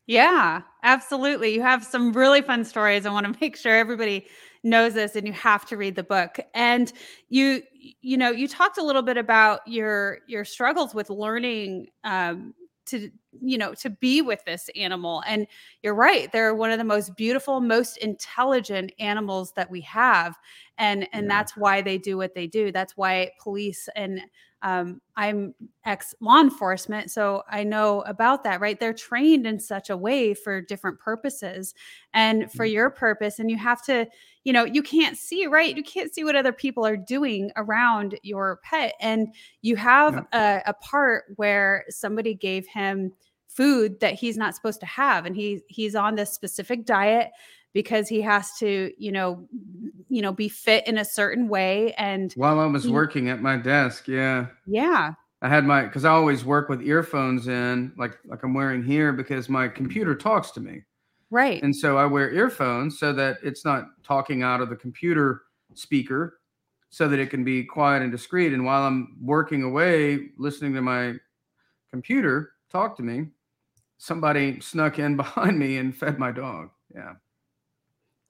[0.05, 1.53] Yeah, absolutely.
[1.55, 3.05] You have some really fun stories.
[3.05, 4.27] I want to make sure everybody
[4.64, 6.39] knows this and you have to read the book.
[6.53, 6.91] And
[7.30, 7.61] you
[8.01, 12.53] you know, you talked a little bit about your your struggles with learning um
[12.86, 13.09] to
[13.41, 15.47] you know to be with this animal and
[15.82, 20.36] you're right they're one of the most beautiful most intelligent animals that we have
[20.78, 21.30] and and yeah.
[21.30, 24.22] that's why they do what they do that's why police and
[24.64, 25.53] um, I'm
[25.86, 28.80] ex law enforcement, so I know about that, right?
[28.80, 31.76] They're trained in such a way for different purposes
[32.14, 32.74] and for mm-hmm.
[32.74, 33.39] your purpose.
[33.39, 34.07] And you have to,
[34.43, 35.75] you know, you can't see, right?
[35.75, 38.93] You can't see what other people are doing around your pet.
[38.99, 40.61] And you have yeah.
[40.65, 43.13] a, a part where somebody gave him
[43.47, 47.29] food that he's not supposed to have and he he's on this specific diet
[47.73, 49.47] because he has to you know
[50.09, 53.41] you know be fit in a certain way and while i was he, working at
[53.41, 55.13] my desk yeah yeah
[55.43, 59.13] i had my because i always work with earphones in like like i'm wearing here
[59.13, 60.81] because my computer talks to me
[61.34, 61.61] right.
[61.63, 66.39] And so i wear earphones so that it's not talking out of the computer speaker
[66.89, 68.53] so that it can be quiet and discreet.
[68.53, 71.15] And while i'm working away listening to my
[71.91, 73.27] computer talk to me
[73.97, 76.69] somebody snuck in behind me and fed my dog.
[76.93, 77.13] Yeah.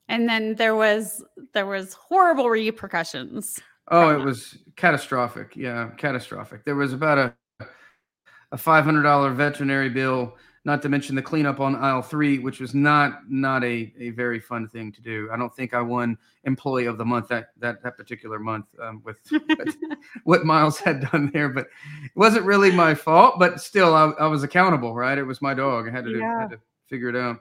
[0.07, 1.23] And then there was
[1.53, 3.59] there was horrible repercussions.
[3.89, 5.55] Oh it was catastrophic.
[5.55, 6.63] Yeah catastrophic.
[6.63, 7.33] There was about a
[8.53, 13.29] a $500 veterinary bill not to mention the cleanup on aisle three which was not
[13.29, 15.29] not a, a very fun thing to do.
[15.31, 19.01] I don't think i won employee of the month that that, that particular month um,
[19.03, 19.17] with
[20.23, 21.67] what miles had done there but
[22.03, 25.17] it wasn't really my fault but still i, I was accountable right?
[25.17, 25.87] It was my dog.
[25.87, 26.41] I had to, yeah.
[26.41, 27.37] had to figure it out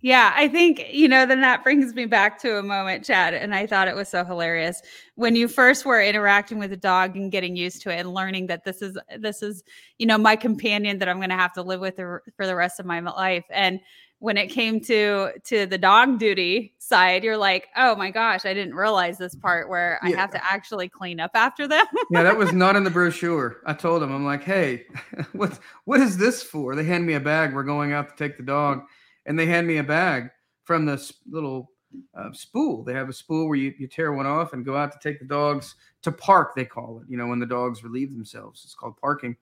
[0.00, 3.52] yeah, I think, you know, then that brings me back to a moment, Chad, and
[3.52, 4.80] I thought it was so hilarious
[5.16, 8.46] when you first were interacting with a dog and getting used to it and learning
[8.46, 9.64] that this is this is,
[9.98, 12.78] you know, my companion that I'm going to have to live with for the rest
[12.78, 13.44] of my life.
[13.50, 13.80] And
[14.20, 18.54] when it came to to the dog duty side, you're like, "Oh my gosh, I
[18.54, 22.36] didn't realize this part where I have to actually clean up after them." yeah, that
[22.36, 23.58] was not in the brochure.
[23.66, 24.86] I told them, I'm like, "Hey,
[25.32, 27.52] what what is this for?" They hand me a bag.
[27.52, 28.82] We're going out to take the dog
[29.28, 30.30] and they hand me a bag
[30.64, 31.70] from this little
[32.16, 32.82] uh, spool.
[32.82, 35.20] They have a spool where you, you tear one off and go out to take
[35.20, 38.62] the dogs to park, they call it, you know, when the dogs relieve themselves.
[38.64, 39.36] It's called parking.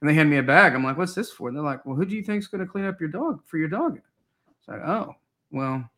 [0.00, 0.74] And they hand me a bag.
[0.74, 1.48] I'm like, what's this for?
[1.48, 3.40] And they're like, well, who do you think is going to clean up your dog
[3.46, 4.00] for your dog?
[4.58, 5.14] It's like, oh,
[5.52, 5.88] well,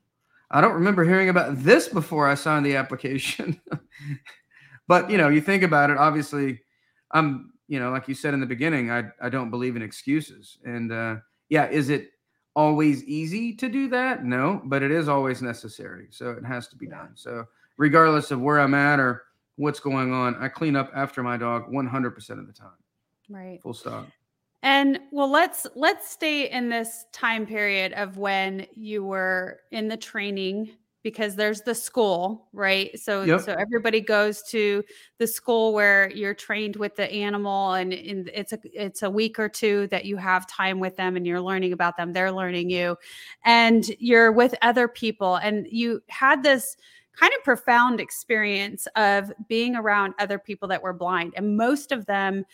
[0.51, 3.59] I don't remember hearing about this before I signed the application.
[4.87, 6.61] but, you know, you think about it, obviously,
[7.12, 10.59] I'm, you know, like you said in the beginning, I, I don't believe in excuses.
[10.64, 11.16] And, uh,
[11.49, 12.11] yeah, is it
[12.55, 14.24] always easy to do that?
[14.24, 16.07] No, but it is always necessary.
[16.11, 17.11] So it has to be done.
[17.14, 17.46] So
[17.76, 19.24] regardless of where I'm at or
[19.57, 22.70] what's going on, I clean up after my dog 100% of the time.
[23.28, 23.61] Right.
[23.62, 24.09] Full stop.
[24.62, 29.96] And well, let's let's stay in this time period of when you were in the
[29.96, 30.70] training
[31.05, 32.98] because there's the school, right?
[32.98, 33.42] So yep.
[33.42, 34.82] so everybody goes to
[35.18, 39.38] the school where you're trained with the animal and, and it's a it's a week
[39.38, 42.70] or two that you have time with them and you're learning about them, they're learning
[42.70, 42.96] you
[43.44, 46.76] and you're with other people and you had this
[47.14, 52.07] kind of profound experience of being around other people that were blind and most of
[52.07, 52.44] them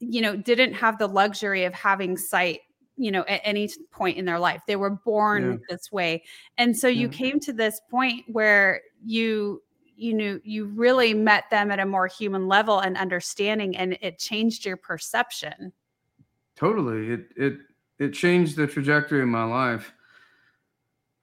[0.00, 2.60] you know didn't have the luxury of having sight
[2.98, 4.60] you know at any point in their life.
[4.66, 5.56] They were born yeah.
[5.68, 6.24] this way.
[6.58, 7.16] And so you yeah.
[7.16, 9.62] came to this point where you
[9.96, 14.18] you knew you really met them at a more human level and understanding and it
[14.18, 15.72] changed your perception.
[16.56, 17.10] Totally.
[17.10, 17.58] It it
[17.98, 19.92] it changed the trajectory of my life.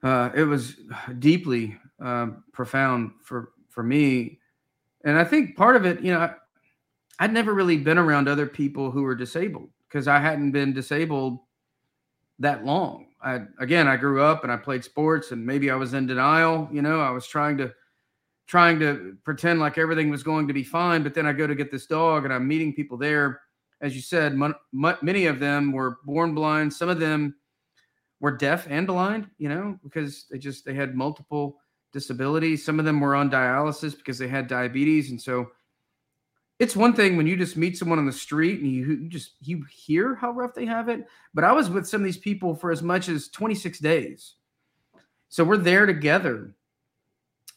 [0.04, 0.76] Uh, it was
[1.20, 4.40] deeply uh, profound for for me.
[5.04, 6.34] And i think part of it you know I,
[7.20, 11.45] i'd never really been around other people who were disabled because i hadn't been disabled
[12.40, 13.08] that long.
[13.22, 16.70] I again, I grew up and I played sports, and maybe I was in denial.
[16.72, 17.74] You know, I was trying to
[18.48, 21.56] trying to pretend like everything was going to be fine, but then I go to
[21.56, 23.42] get this dog, and I'm meeting people there.
[23.82, 26.72] As you said, m- m- many of them were born blind.
[26.72, 27.36] Some of them
[28.20, 29.28] were deaf and blind.
[29.38, 31.58] You know, because they just they had multiple
[31.94, 32.64] disabilities.
[32.64, 35.50] Some of them were on dialysis because they had diabetes, and so
[36.60, 39.34] it's one thing when you just meet someone on the street and you, you, just
[39.42, 42.56] you hear how rough they have it but i was with some of these people
[42.56, 44.36] for as much as 26 days.
[45.30, 46.56] So we're there together.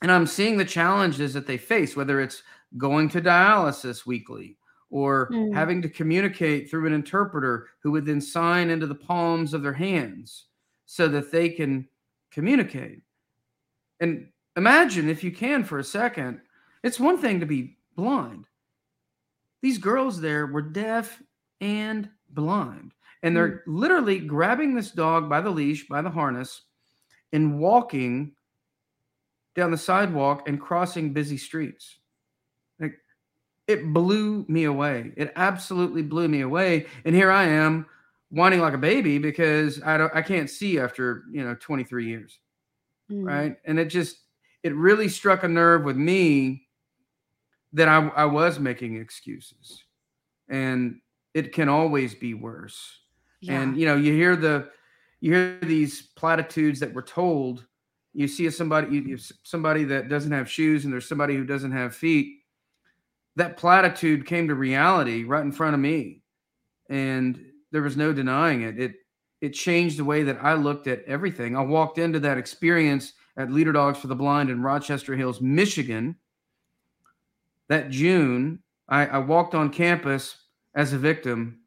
[0.03, 2.43] And i'm seeing the challenges that they face whether it's
[2.77, 4.57] going to dialysis weekly
[4.91, 5.53] or mm.
[5.55, 9.73] having to communicate through an interpreter who would then sign into the palms of their
[9.73, 10.47] hands
[10.87, 11.87] so that they can
[12.31, 13.03] communicate.
[14.01, 16.41] And imagine if you can for a second
[16.85, 18.45] it's one thing to be blind
[19.63, 21.23] these girls there were deaf
[21.61, 22.93] and blind.
[23.23, 26.63] And they're literally grabbing this dog by the leash, by the harness,
[27.33, 28.33] and walking
[29.57, 31.99] down the sidewalk and crossing busy streets.
[32.79, 32.95] Like
[33.67, 35.13] it blew me away.
[35.17, 36.87] It absolutely blew me away.
[37.05, 37.87] And here I am
[38.31, 42.39] whining like a baby because I don't I can't see after, you know, 23 years.
[43.11, 43.27] Mm.
[43.27, 43.57] Right.
[43.65, 44.19] And it just
[44.63, 46.68] it really struck a nerve with me
[47.79, 49.85] that I, I was making excuses.
[50.49, 51.01] And
[51.35, 52.99] it can always be worse.
[53.41, 53.61] Yeah.
[53.61, 54.70] And you know, you hear the
[55.20, 57.66] you hear these platitudes that we're told.
[58.12, 61.72] You see somebody you, you somebody that doesn't have shoes and there's somebody who doesn't
[61.72, 62.41] have feet.
[63.37, 66.22] That platitude came to reality right in front of me.
[66.91, 68.81] And there was no denying it.
[68.81, 68.95] It
[69.41, 71.57] it changed the way that I looked at everything.
[71.57, 76.16] I walked into that experience at Leader Dogs for the Blind in Rochester Hills, Michigan.
[77.69, 80.37] That June, I, I walked on campus
[80.75, 81.61] as a victim,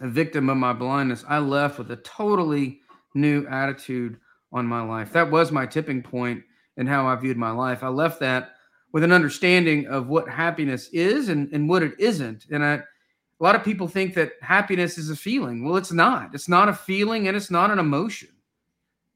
[0.00, 1.24] a victim of my blindness.
[1.28, 2.80] I left with a totally
[3.14, 4.18] new attitude
[4.52, 5.12] on my life.
[5.12, 6.42] That was my tipping point
[6.76, 7.82] in how I viewed my life.
[7.82, 8.52] I left that
[8.92, 12.46] with an understanding of what happiness is and, and what it isn't.
[12.50, 12.82] And I, a
[13.40, 15.64] lot of people think that happiness is a feeling.
[15.64, 16.34] Well, it's not.
[16.34, 18.28] It's not a feeling and it's not an emotion.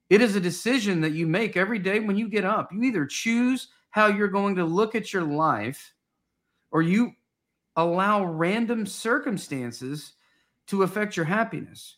[0.09, 2.71] It is a decision that you make every day when you get up.
[2.71, 5.93] You either choose how you're going to look at your life
[6.69, 7.13] or you
[7.77, 10.15] allow random circumstances
[10.67, 11.95] to affect your happiness.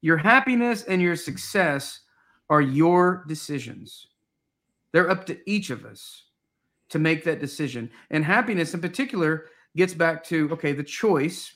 [0.00, 2.00] Your happiness and your success
[2.48, 4.06] are your decisions.
[4.92, 6.22] They're up to each of us
[6.88, 7.90] to make that decision.
[8.10, 9.44] And happiness, in particular,
[9.76, 11.54] gets back to okay, the choice,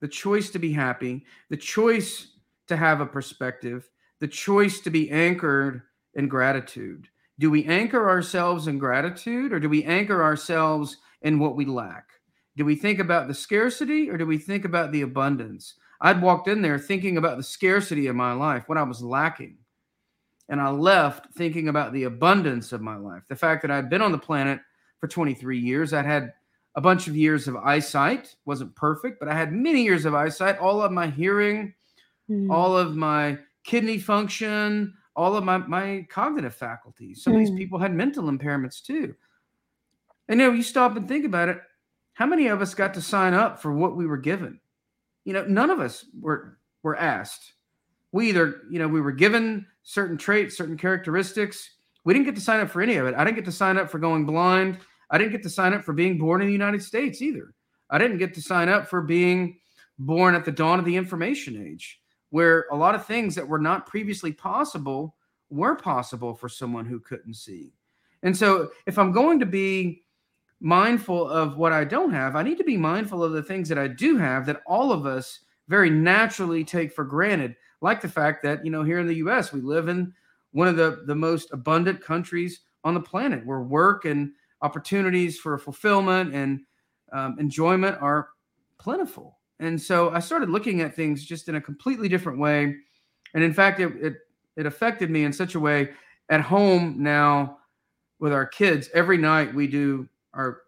[0.00, 2.26] the choice to be happy, the choice
[2.66, 3.88] to have a perspective,
[4.18, 5.82] the choice to be anchored
[6.14, 7.08] in gratitude.
[7.38, 12.08] Do we anchor ourselves in gratitude or do we anchor ourselves in what we lack?
[12.56, 15.74] Do we think about the scarcity or do we think about the abundance?
[16.00, 19.58] I'd walked in there thinking about the scarcity of my life, what I was lacking.
[20.48, 23.24] And I left thinking about the abundance of my life.
[23.28, 24.60] The fact that I'd been on the planet
[25.00, 26.32] for 23 years, I'd had
[26.76, 30.58] a bunch of years of eyesight, wasn't perfect, but I had many years of eyesight,
[30.58, 31.74] all of my hearing,
[32.28, 32.50] Mm.
[32.50, 37.22] all of my kidney function, all of my, my cognitive faculties.
[37.22, 37.56] Some of these Mm.
[37.56, 39.14] people had mental impairments too.
[40.28, 41.58] And you know, you stop and think about it.
[42.14, 44.60] How many of us got to sign up for what we were given?
[45.24, 47.54] You know, none of us were were asked.
[48.12, 51.70] We either, you know, we were given certain traits, certain characteristics.
[52.04, 53.14] We didn't get to sign up for any of it.
[53.16, 54.78] I didn't get to sign up for going blind.
[55.10, 57.52] I didn't get to sign up for being born in the United States either.
[57.90, 59.58] I didn't get to sign up for being
[59.98, 62.00] born at the dawn of the information age,
[62.30, 65.16] where a lot of things that were not previously possible
[65.50, 67.72] were possible for someone who couldn't see.
[68.22, 70.04] And so, if I'm going to be
[70.60, 73.78] mindful of what I don't have, I need to be mindful of the things that
[73.78, 78.42] I do have that all of us very naturally take for granted, like the fact
[78.42, 80.12] that, you know, here in the US, we live in
[80.52, 85.58] one of the, the most abundant countries on the planet where work and opportunities for
[85.58, 86.60] fulfillment and
[87.12, 88.30] um, enjoyment are
[88.78, 89.35] plentiful.
[89.60, 92.76] And so I started looking at things just in a completely different way.
[93.34, 94.14] And in fact, it, it,
[94.56, 95.90] it affected me in such a way
[96.28, 97.58] at home now
[98.18, 98.90] with our kids.
[98.94, 100.62] Every night we do our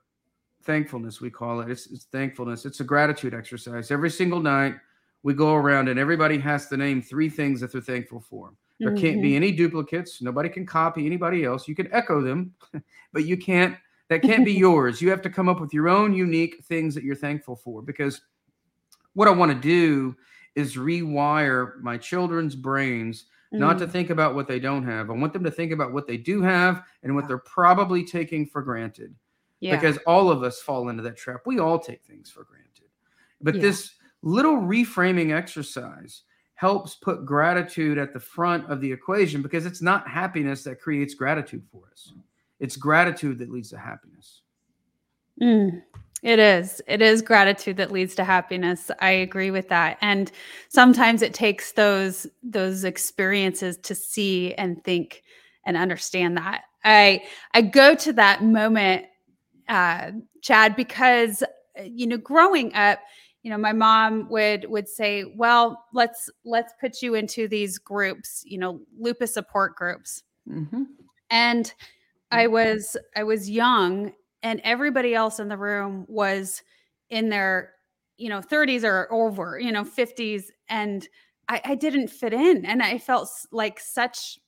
[0.62, 1.70] thankfulness, we call it.
[1.70, 2.64] It's, it's thankfulness.
[2.64, 3.90] It's a gratitude exercise.
[3.90, 4.74] Every single night
[5.22, 8.52] we go around and everybody has to name three things that they're thankful for.
[8.80, 9.36] There can't be mm-hmm.
[9.36, 10.22] any duplicates.
[10.22, 11.66] Nobody can copy anybody else.
[11.66, 12.54] You can echo them,
[13.12, 13.76] but you can't,
[14.08, 15.02] that can't be yours.
[15.02, 17.82] You have to come up with your own unique things that you're thankful for.
[17.82, 18.20] Because
[19.14, 20.16] what I want to do
[20.54, 23.90] is rewire my children's brains not to Mm.
[23.92, 25.08] think about what they don't have.
[25.08, 28.44] I want them to think about what they do have and what they're probably taking
[28.44, 29.14] for granted
[29.60, 29.74] yeah.
[29.74, 31.40] because all of us fall into that trap.
[31.46, 32.88] We all take things for granted.
[33.40, 33.62] But Yeah.
[33.62, 36.22] this little reframing exercise
[36.54, 41.14] helps put gratitude at the front of the equation because it's not happiness that creates
[41.14, 42.12] gratitude for us.
[42.58, 44.42] It's gratitude that leads to happiness.
[45.40, 45.82] Mm,
[46.22, 46.82] it is.
[46.86, 48.90] It is gratitude that leads to happiness.
[49.00, 49.98] I agree with that.
[50.00, 50.30] And
[50.68, 55.22] sometimes it takes those those experiences to see and think
[55.64, 56.64] and understand that.
[56.84, 57.22] I
[57.54, 59.06] I go to that moment,
[59.68, 60.12] uh,
[60.42, 62.98] Chad, because uh, you know, growing up,
[63.42, 68.42] you know, my mom would would say, "Well, let's let's put you into these groups,
[68.44, 70.86] you know, lupus support groups." Mhm.
[71.30, 71.74] and
[72.30, 74.12] i was i was young
[74.42, 76.62] and everybody else in the room was
[77.10, 77.72] in their
[78.16, 81.08] you know 30s or over you know 50s and
[81.48, 84.38] i, I didn't fit in and i felt like such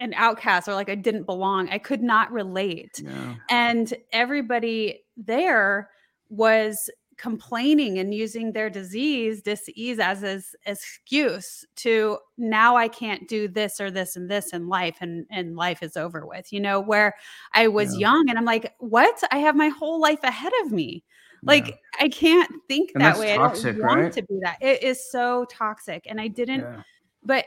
[0.00, 3.34] an outcast or like i didn't belong i could not relate Yeah.
[3.50, 5.90] and everybody there
[6.28, 6.88] was
[7.18, 13.80] complaining and using their disease, disease as as excuse to now I can't do this
[13.80, 16.52] or this and this in life and and life is over with.
[16.52, 17.14] You know, where
[17.52, 18.00] I was yeah.
[18.08, 19.22] young and I'm like, what?
[19.30, 21.04] I have my whole life ahead of me.
[21.42, 21.74] Like yeah.
[22.00, 23.36] I can't think and that way.
[23.36, 24.12] Toxic, I don't want right?
[24.12, 24.58] to be that.
[24.60, 26.06] It is so toxic.
[26.08, 26.82] And I didn't, yeah.
[27.22, 27.46] but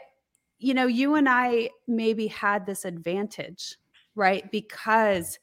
[0.59, 3.77] you know, you and I maybe had this advantage,
[4.15, 4.49] right?
[4.51, 5.39] Because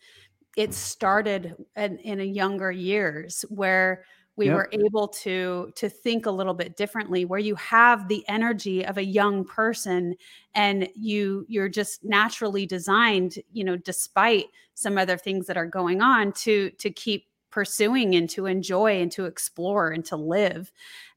[0.56, 4.04] it started in, in a younger years where
[4.38, 4.54] we yep.
[4.54, 8.96] were able to to think a little bit differently where you have the energy of
[8.96, 10.14] a young person
[10.54, 16.00] and you you're just naturally designed you know despite some other things that are going
[16.00, 20.72] on to to keep pursuing and to enjoy and to explore and to live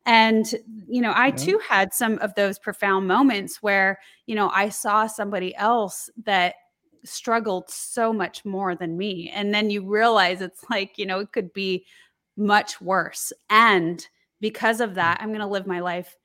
[0.05, 0.55] and
[0.88, 1.36] you know i yeah.
[1.36, 6.55] too had some of those profound moments where you know i saw somebody else that
[7.03, 11.32] struggled so much more than me and then you realize it's like you know it
[11.32, 11.86] could be
[12.38, 14.07] much worse and
[14.39, 15.23] because of that mm.
[15.23, 16.15] i'm going to live my life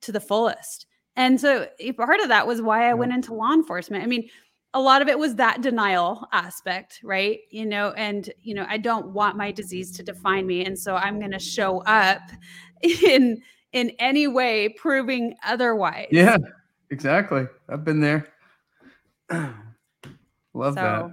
[0.00, 0.86] to the fullest
[1.16, 4.28] and so eh, part of that was why i went into law enforcement i mean
[4.74, 7.40] a lot of it was that denial aspect, right?
[7.50, 10.96] You know, and you know, I don't want my disease to define me, and so
[10.96, 12.22] I'm going to show up
[12.82, 13.42] in
[13.72, 16.08] in any way proving otherwise.
[16.10, 16.38] Yeah,
[16.90, 17.46] exactly.
[17.68, 18.28] I've been there.
[19.30, 21.10] Love so, that.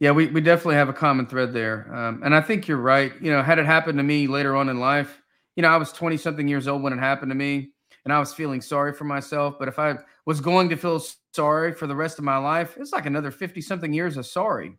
[0.00, 1.94] Yeah, we, we definitely have a common thread there.
[1.94, 3.12] Um, and I think you're right.
[3.20, 5.20] You know, had it happened to me later on in life,
[5.56, 7.70] you know, I was 20 something years old when it happened to me
[8.04, 9.58] and I was feeling sorry for myself.
[9.58, 12.92] But if I was going to feel sorry for the rest of my life, it's
[12.92, 14.78] like another 50 something years of sorry.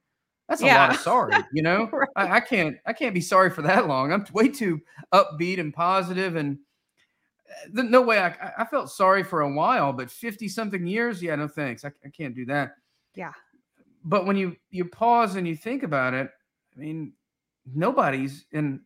[0.50, 0.82] That's a yeah.
[0.82, 1.88] lot of sorry, you know.
[1.94, 2.10] right.
[2.16, 4.12] I, I, can't I can't be sorry for that long.
[4.12, 4.82] I'm way too
[5.14, 6.58] upbeat and positive and
[7.78, 11.36] uh, no way I, I felt sorry for a while, but 50 something years, yeah,
[11.36, 11.86] no thanks.
[11.86, 12.76] I, I can't do that.
[13.16, 13.34] Yeah.
[14.04, 16.30] But when you you pause and you think about it,
[16.76, 17.14] I mean,
[17.66, 18.82] nobody's in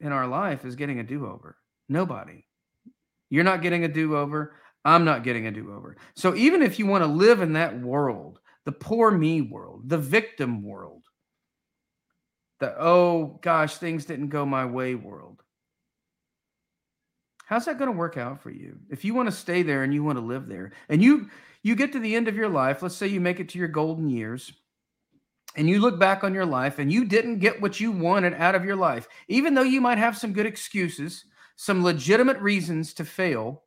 [0.00, 1.56] in our life is getting a do-over.
[1.88, 2.44] Nobody.
[3.30, 4.54] You're not getting a do over.
[4.84, 5.96] I'm not getting a do over.
[6.14, 9.98] So even if you want to live in that world, the poor me world, the
[9.98, 11.04] victim world,
[12.60, 15.42] the oh gosh, things didn't go my way world,
[17.44, 18.78] how's that going to work out for you?
[18.90, 21.30] If you want to stay there and you want to live there, and you
[21.64, 23.66] you get to the end of your life, let's say you make it to your
[23.66, 24.52] golden years,
[25.56, 28.54] and you look back on your life and you didn't get what you wanted out
[28.54, 31.24] of your life, even though you might have some good excuses
[31.56, 33.62] some legitimate reasons to fail,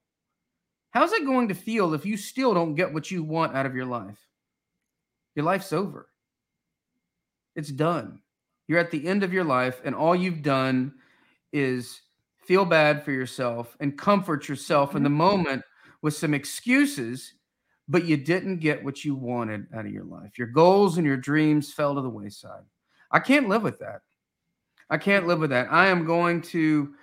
[0.92, 3.76] how's it going to feel if you still don't get what you want out of
[3.76, 4.20] your life?
[5.36, 6.10] Your life's over.
[7.56, 8.20] It's done.
[8.68, 10.94] You're at the end of your life, and all you've done
[11.54, 12.02] is
[12.46, 15.18] feel bad for yourself and comfort yourself in the mm-hmm.
[15.18, 15.64] moment
[16.02, 17.34] with some excuses,
[17.88, 20.38] but you didn't get what you wanted out of your life.
[20.38, 22.64] Your goals and your dreams fell to the wayside.
[23.12, 24.02] I can't live with that.
[24.90, 25.72] I can't live with that.
[25.72, 26.94] I am going to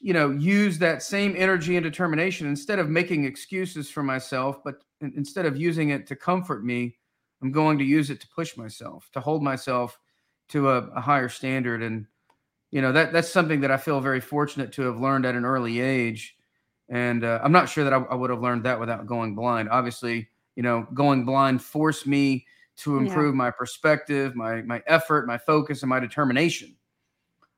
[0.00, 4.76] you know use that same energy and determination instead of making excuses for myself but
[5.00, 6.96] instead of using it to comfort me
[7.42, 9.98] i'm going to use it to push myself to hold myself
[10.48, 12.06] to a, a higher standard and
[12.70, 15.44] you know that that's something that i feel very fortunate to have learned at an
[15.44, 16.35] early age
[16.88, 19.68] and uh, i'm not sure that I, I, would have learned that without going blind
[19.68, 23.38] obviously you know going blind forced me to improve yeah.
[23.38, 26.76] my perspective my my effort my focus and my determination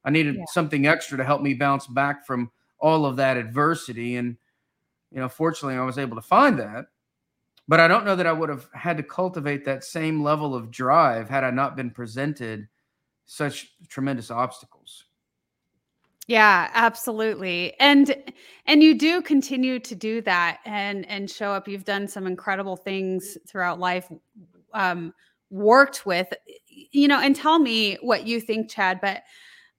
[0.04, 0.44] I needed yeah.
[0.48, 4.16] something extra to help me bounce back from all of that adversity.
[4.16, 4.38] And,
[5.12, 6.86] you know, fortunately, I was able to find that.
[7.66, 10.70] But I don't know that I would have had to cultivate that same level of
[10.70, 12.68] drive had I not been presented
[13.26, 15.04] such tremendous obstacles.
[16.28, 17.72] Yeah, absolutely.
[17.80, 18.14] And
[18.66, 21.66] and you do continue to do that and and show up.
[21.66, 24.06] You've done some incredible things throughout life
[24.74, 25.14] um
[25.50, 26.28] worked with
[26.68, 29.22] you know and tell me what you think Chad, but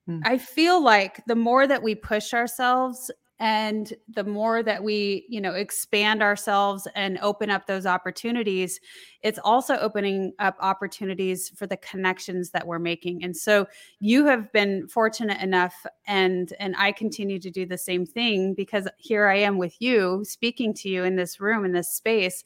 [0.10, 0.22] Mm.
[0.26, 5.40] I feel like the more that we push ourselves and the more that we, you
[5.40, 8.82] know, expand ourselves and open up those opportunities,
[9.24, 13.24] it's also opening up opportunities for the connections that we're making.
[13.24, 13.66] And so
[14.02, 18.88] you have been fortunate enough and and I continue to do the same thing because
[18.98, 22.44] here I am with you speaking to you in this room in this space.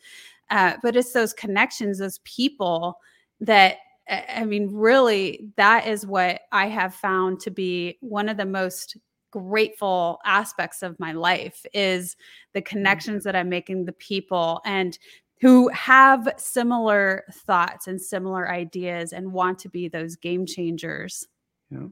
[0.52, 3.00] Uh, but it's those connections, those people
[3.42, 3.78] that
[4.10, 8.98] I mean, really, that is what I have found to be one of the most
[9.34, 12.16] grateful aspects of my life is
[12.54, 12.66] the mm.
[12.66, 14.98] connections that I'm making, the people and
[15.42, 21.28] who have similar thoughts and similar ideas and want to be those game changers.
[21.70, 21.88] Yeah.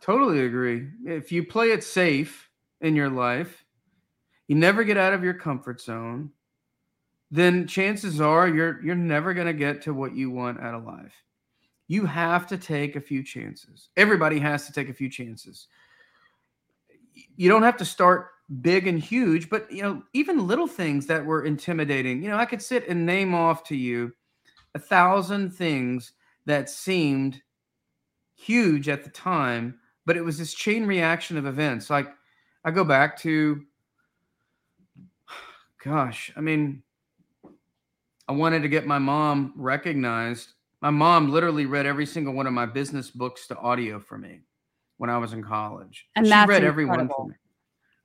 [0.00, 0.88] Totally agree.
[1.04, 2.48] If you play it safe
[2.80, 3.64] in your life,
[4.46, 6.30] you never get out of your comfort zone
[7.34, 10.84] then chances are you're you're never going to get to what you want out of
[10.84, 11.12] life.
[11.88, 13.88] You have to take a few chances.
[13.96, 15.66] Everybody has to take a few chances.
[17.36, 21.24] You don't have to start big and huge, but you know, even little things that
[21.24, 22.22] were intimidating.
[22.22, 24.12] You know, I could sit and name off to you
[24.74, 26.12] a thousand things
[26.46, 27.40] that seemed
[28.34, 31.88] huge at the time, but it was this chain reaction of events.
[31.88, 32.08] Like
[32.64, 33.62] I go back to
[35.82, 36.82] gosh, I mean,
[38.26, 40.52] I wanted to get my mom recognized.
[40.80, 44.40] My mom literally read every single one of my business books to audio for me
[44.98, 46.08] when I was in college.
[46.16, 47.34] And she that's read every one for me.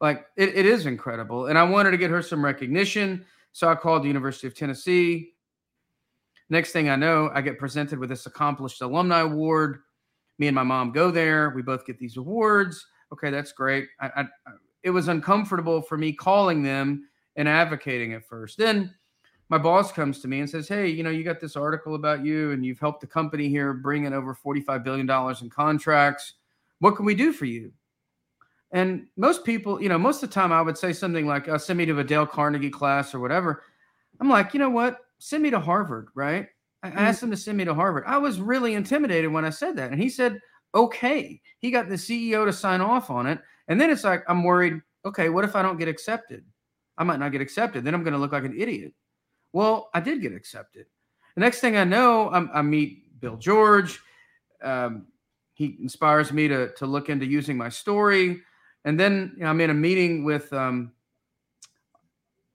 [0.01, 1.47] Like it, it is incredible.
[1.47, 3.25] And I wanted to get her some recognition.
[3.51, 5.33] So I called the University of Tennessee.
[6.49, 9.79] Next thing I know, I get presented with this accomplished alumni award.
[10.39, 11.51] Me and my mom go there.
[11.51, 12.87] We both get these awards.
[13.11, 13.87] Okay, that's great.
[13.99, 14.25] I, I,
[14.83, 18.57] it was uncomfortable for me calling them and advocating at first.
[18.57, 18.95] Then
[19.49, 22.23] my boss comes to me and says, Hey, you know, you got this article about
[22.23, 25.09] you and you've helped the company here bring in over $45 billion
[25.41, 26.33] in contracts.
[26.79, 27.71] What can we do for you?
[28.71, 31.57] And most people, you know, most of the time I would say something like, uh,
[31.57, 33.63] send me to a Dale Carnegie class or whatever.
[34.19, 34.99] I'm like, you know what?
[35.17, 36.47] Send me to Harvard, right?
[36.83, 38.03] I I asked him to send me to Harvard.
[38.07, 39.91] I was really intimidated when I said that.
[39.91, 40.39] And he said,
[40.75, 41.41] okay.
[41.59, 43.39] He got the CEO to sign off on it.
[43.67, 46.45] And then it's like, I'm worried, okay, what if I don't get accepted?
[46.97, 47.83] I might not get accepted.
[47.83, 48.93] Then I'm going to look like an idiot.
[49.51, 50.85] Well, I did get accepted.
[51.35, 53.99] The next thing I know, I'm, I meet Bill George.
[54.61, 55.07] Um,
[55.59, 58.41] he inspires me to, to look into using my story.
[58.85, 60.93] And then you know, I'm in a meeting with um,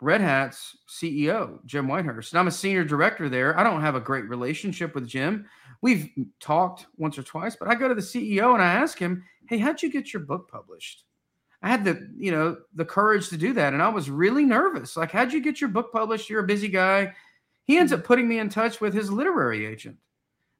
[0.00, 2.32] Red Hat's CEO, Jim Whitehurst.
[2.32, 3.60] And I'm a senior director there.
[3.60, 5.44] I don't have a great relationship with Jim.
[5.82, 6.08] We've
[6.40, 9.58] talked once or twice, but I go to the CEO and I ask him, Hey,
[9.58, 11.04] how'd you get your book published?
[11.60, 13.74] I had the, you know, the courage to do that.
[13.74, 14.96] And I was really nervous.
[14.96, 16.30] Like, how'd you get your book published?
[16.30, 17.12] You're a busy guy.
[17.64, 19.98] He ends up putting me in touch with his literary agent.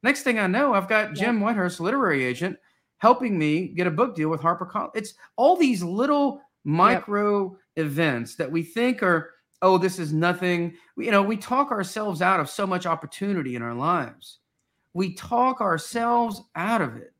[0.05, 2.59] Next thing I know, I've got Jim Whitehurst, literary agent,
[2.99, 4.91] helping me get a book deal with HarperCollins.
[4.93, 9.31] It's all these little micro events that we think are,
[9.63, 10.75] oh, this is nothing.
[10.95, 14.37] You know, we talk ourselves out of so much opportunity in our lives.
[14.93, 17.11] We talk ourselves out of it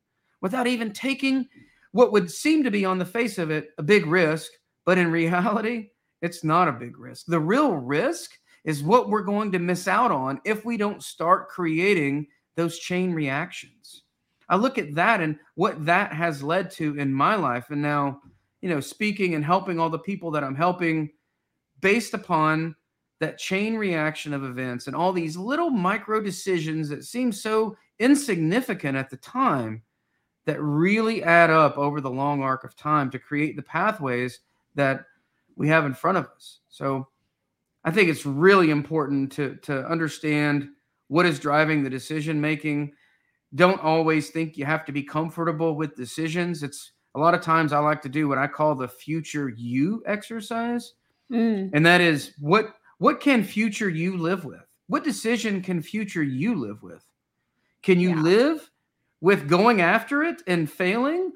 [0.41, 1.47] without even taking
[1.91, 4.51] what would seem to be on the face of it a big risk,
[4.86, 5.89] but in reality,
[6.21, 7.25] it's not a big risk.
[7.25, 8.33] The real risk
[8.63, 13.13] is what we're going to miss out on if we don't start creating those chain
[13.13, 14.03] reactions.
[14.49, 17.67] I look at that and what that has led to in my life.
[17.69, 18.21] And now,
[18.61, 21.11] you know, speaking and helping all the people that I'm helping
[21.81, 22.75] based upon
[23.19, 28.97] that chain reaction of events and all these little micro decisions that seem so insignificant
[28.97, 29.81] at the time
[30.45, 34.41] that really add up over the long arc of time to create the pathways
[34.75, 35.05] that
[35.55, 36.59] we have in front of us.
[36.69, 37.07] So
[37.83, 40.69] I think it's really important to to understand
[41.07, 42.93] what is driving the decision making.
[43.55, 46.63] Don't always think you have to be comfortable with decisions.
[46.63, 50.03] It's a lot of times I like to do what I call the future you
[50.05, 50.93] exercise.
[51.31, 54.61] Mm, And that is what what can future you live with?
[54.87, 57.05] What decision can future you live with?
[57.83, 58.21] Can you Yeah.
[58.21, 58.71] live
[59.21, 61.33] with going after it and failing?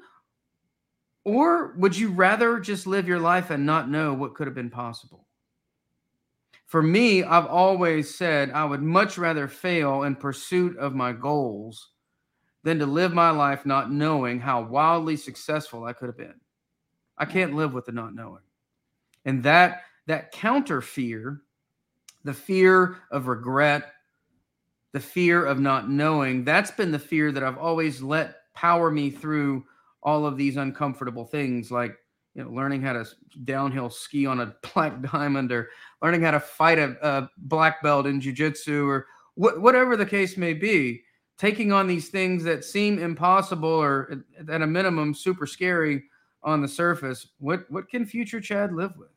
[1.24, 4.68] Or would you rather just live your life and not know what could have been
[4.70, 5.26] possible?
[6.70, 11.88] For me, I've always said I would much rather fail in pursuit of my goals
[12.62, 16.40] than to live my life not knowing how wildly successful I could have been.
[17.18, 17.30] I mm.
[17.32, 18.44] can't live with the not knowing.
[19.24, 21.42] And that that counter fear,
[22.22, 23.90] the fear of regret,
[24.92, 29.10] the fear of not knowing, that's been the fear that I've always let power me
[29.10, 29.64] through
[30.04, 31.98] all of these uncomfortable things like
[32.34, 33.04] you know learning how to
[33.44, 35.68] downhill ski on a black diamond or
[36.02, 40.36] learning how to fight a, a black belt in jiu-jitsu or wh- whatever the case
[40.36, 41.02] may be
[41.38, 46.04] taking on these things that seem impossible or at, at a minimum super scary
[46.42, 49.10] on the surface what what can future chad live with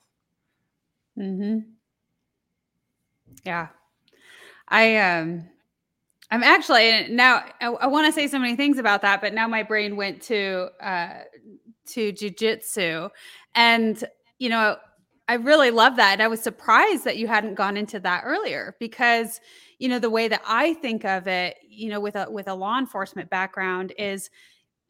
[1.18, 1.60] Mm-hmm.
[3.44, 3.68] Yeah.
[4.68, 5.50] I um
[6.34, 9.48] I'm actually now I, I want to say so many things about that, but now
[9.48, 11.20] my brain went to uh
[11.90, 13.12] to jujitsu.
[13.54, 14.04] And
[14.40, 14.78] you know,
[15.28, 16.14] I really love that.
[16.14, 19.42] And I was surprised that you hadn't gone into that earlier because
[19.78, 22.56] you know the way that I think of it, you know, with a with a
[22.56, 24.32] law enforcement background is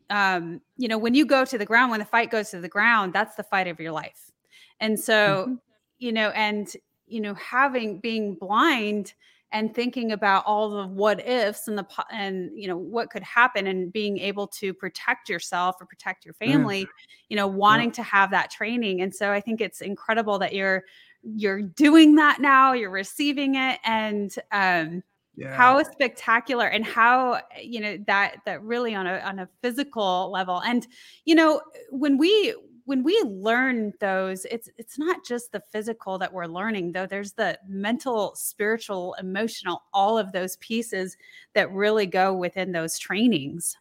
[0.09, 2.69] um, you know, when you go to the ground, when the fight goes to the
[2.69, 4.31] ground, that's the fight of your life.
[4.79, 5.57] And so,
[5.99, 6.73] you know, and
[7.05, 9.13] you know, having being blind
[9.53, 13.67] and thinking about all the what ifs and the and you know what could happen
[13.67, 16.87] and being able to protect yourself or protect your family
[17.29, 20.83] you know wanting to have that training and so i think it's incredible that you're
[21.21, 25.01] you're doing that now you're receiving it and um
[25.35, 25.55] Yeah.
[25.55, 30.61] how spectacular and how you know that that really on a on a physical level
[30.61, 30.87] and
[31.25, 32.53] you know when we
[32.85, 37.33] when we learn those it's it's not just the physical that we're learning though there's
[37.33, 41.17] the mental spiritual emotional all of those pieces
[41.53, 43.77] that really go within those trainings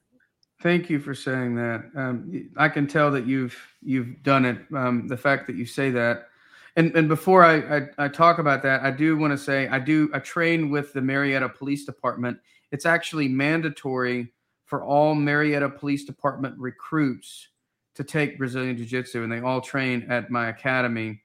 [0.63, 1.91] Thank you for saying that.
[1.97, 4.59] Um, I can tell that you've you've done it.
[4.73, 6.29] Um, the fact that you say that,
[6.77, 9.81] and and before I I, I talk about that, I do want to say I
[9.81, 12.39] do I train with the Marietta Police Department.
[12.71, 14.33] It's actually mandatory
[14.65, 17.49] for all Marietta Police Department recruits
[17.95, 21.23] to take Brazilian Jiu Jitsu, and they all train at my academy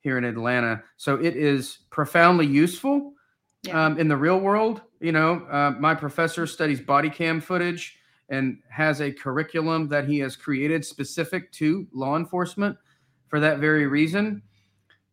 [0.00, 0.82] here in Atlanta.
[0.96, 3.14] So it is profoundly useful
[3.64, 3.86] Yeah.
[3.86, 4.82] um, in the real world.
[5.00, 10.18] You know, uh, my professor studies body cam footage and has a curriculum that he
[10.20, 12.76] has created specific to law enforcement
[13.28, 14.42] for that very reason.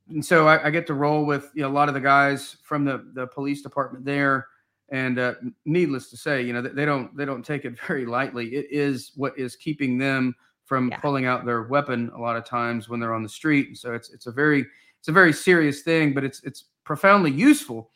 [0.10, 2.58] And so I, I get to roll with you know, a lot of the guys
[2.64, 4.48] from the, the police department there.
[4.90, 8.06] And uh, needless to say, you know, they, they don't they don't take it very
[8.06, 8.48] lightly.
[8.56, 10.36] It is what is keeping them
[10.72, 11.00] from Yeah.
[11.02, 13.78] pulling out their weapon a lot of times when they're on the street.
[13.78, 14.66] So it's it's a very
[15.00, 17.90] it's a very serious thing, but it's it's profoundly useful.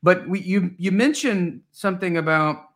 [0.00, 2.66] But we you you mentioned something about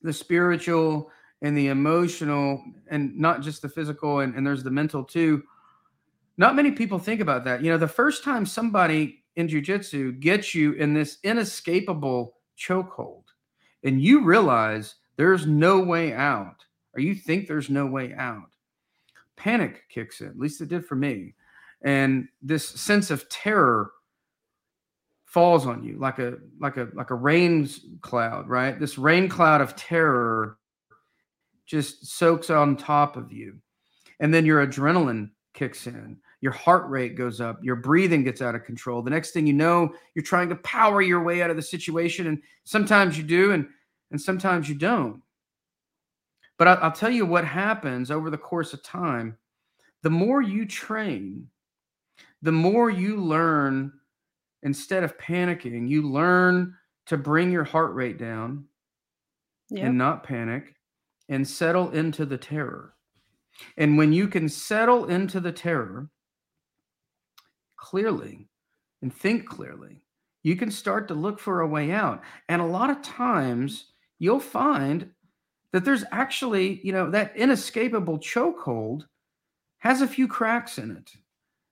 [0.00, 1.10] the spiritual
[1.42, 5.42] and the emotional and not just the physical and, and there's the mental too
[6.38, 10.54] not many people think about that you know the first time somebody in jiu-jitsu gets
[10.54, 13.24] you in this inescapable chokehold
[13.84, 16.64] and you realize there's no way out
[16.98, 18.50] or you think there's no way out.
[19.36, 21.34] Panic kicks in at least it did for me.
[21.82, 23.92] And this sense of terror
[25.26, 27.68] falls on you like a like a like a rain
[28.00, 28.80] cloud right?
[28.80, 30.58] This rain cloud of terror
[31.66, 33.58] just soaks on top of you.
[34.18, 38.56] And then your adrenaline kicks in your heart rate goes up your breathing gets out
[38.56, 39.02] of control.
[39.02, 42.26] The next thing you know you're trying to power your way out of the situation
[42.26, 43.68] and sometimes you do and
[44.10, 45.22] and sometimes you don't
[46.58, 49.36] but I, i'll tell you what happens over the course of time
[50.02, 51.48] the more you train
[52.42, 53.92] the more you learn
[54.62, 56.74] instead of panicking, you learn
[57.06, 58.64] to bring your heart rate down
[59.70, 60.74] yeah and not panic
[61.28, 62.94] and settle into the terror.
[63.76, 66.08] And when you can settle into the terror
[67.76, 68.48] clearly
[69.02, 70.02] and think clearly,
[70.42, 72.22] you can start to look for a way out.
[72.48, 75.10] And a lot of times you'll find
[75.72, 79.06] that there's actually, you know, that inescapable chokehold
[79.78, 81.12] has a few cracks in it.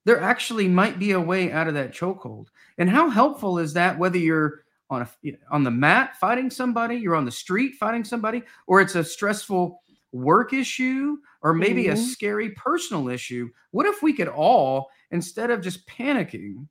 [0.04, 2.48] There actually might be a way out of that chokehold.
[2.78, 5.10] And how helpful is that whether you're on a
[5.50, 9.82] on the mat fighting somebody, you're on the street fighting somebody, or it's a stressful
[10.12, 11.96] work issue or maybe a Mhm.
[11.96, 13.50] scary personal issue?
[13.72, 16.68] What if we could all instead of just panicking,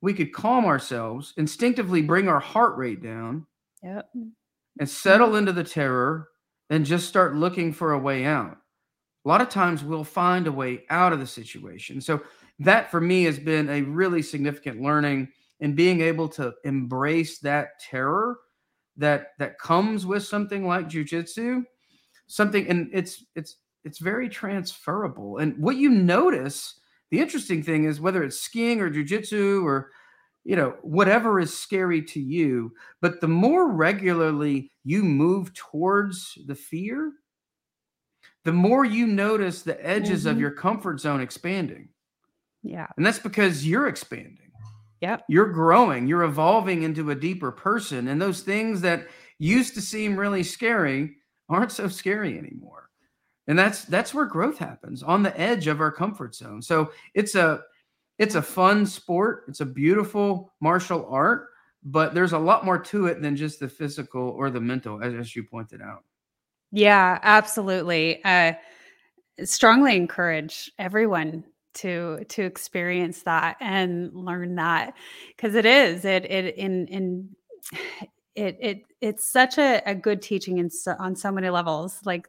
[0.00, 3.46] we could calm ourselves, instinctively bring our heart rate down
[3.82, 4.10] yep
[4.78, 6.28] and settle into the terror
[6.70, 8.56] and just start looking for a way out.
[9.24, 12.00] A lot of times we'll find a way out of the situation.
[12.00, 12.22] So
[12.60, 15.28] that for me has been a really significant learning
[15.60, 18.38] in being able to embrace that terror
[18.96, 21.64] that that comes with something like jujitsu.
[22.26, 25.38] Something and it's it's it's very transferable.
[25.38, 26.80] And what you notice,
[27.10, 29.90] the interesting thing is whether it's skiing or jujitsu or
[30.46, 36.54] you know, whatever is scary to you, but the more regularly you move towards the
[36.56, 37.12] fear,
[38.44, 40.40] the more you notice the edges of Mhm.
[40.40, 41.90] your comfort zone expanding.
[42.62, 44.52] yeah And that's because you're expanding.
[45.00, 48.08] yep You're growing, you're evolving into a deeper person.
[48.08, 49.08] And those things that
[49.38, 51.16] used to seem really scary
[51.48, 52.90] aren't so scary anymore.
[53.48, 56.62] And that's that's where growth happens on the edge of our comfort zone.
[56.62, 57.62] So it's a
[58.18, 59.44] it's a fun sport.
[59.48, 61.48] It's a beautiful martial art,
[61.82, 65.14] but there's a lot more to it than just the physical or the mental, as,
[65.14, 66.04] as you pointed out.
[66.72, 68.24] Yeah, absolutely.
[68.24, 68.54] Uh,
[69.44, 71.44] strongly encourage everyone
[71.74, 74.94] to to experience that and learn that
[75.36, 77.28] because it is it it in in
[78.34, 82.00] it it it's such a, a good teaching in so, on so many levels.
[82.04, 82.28] Like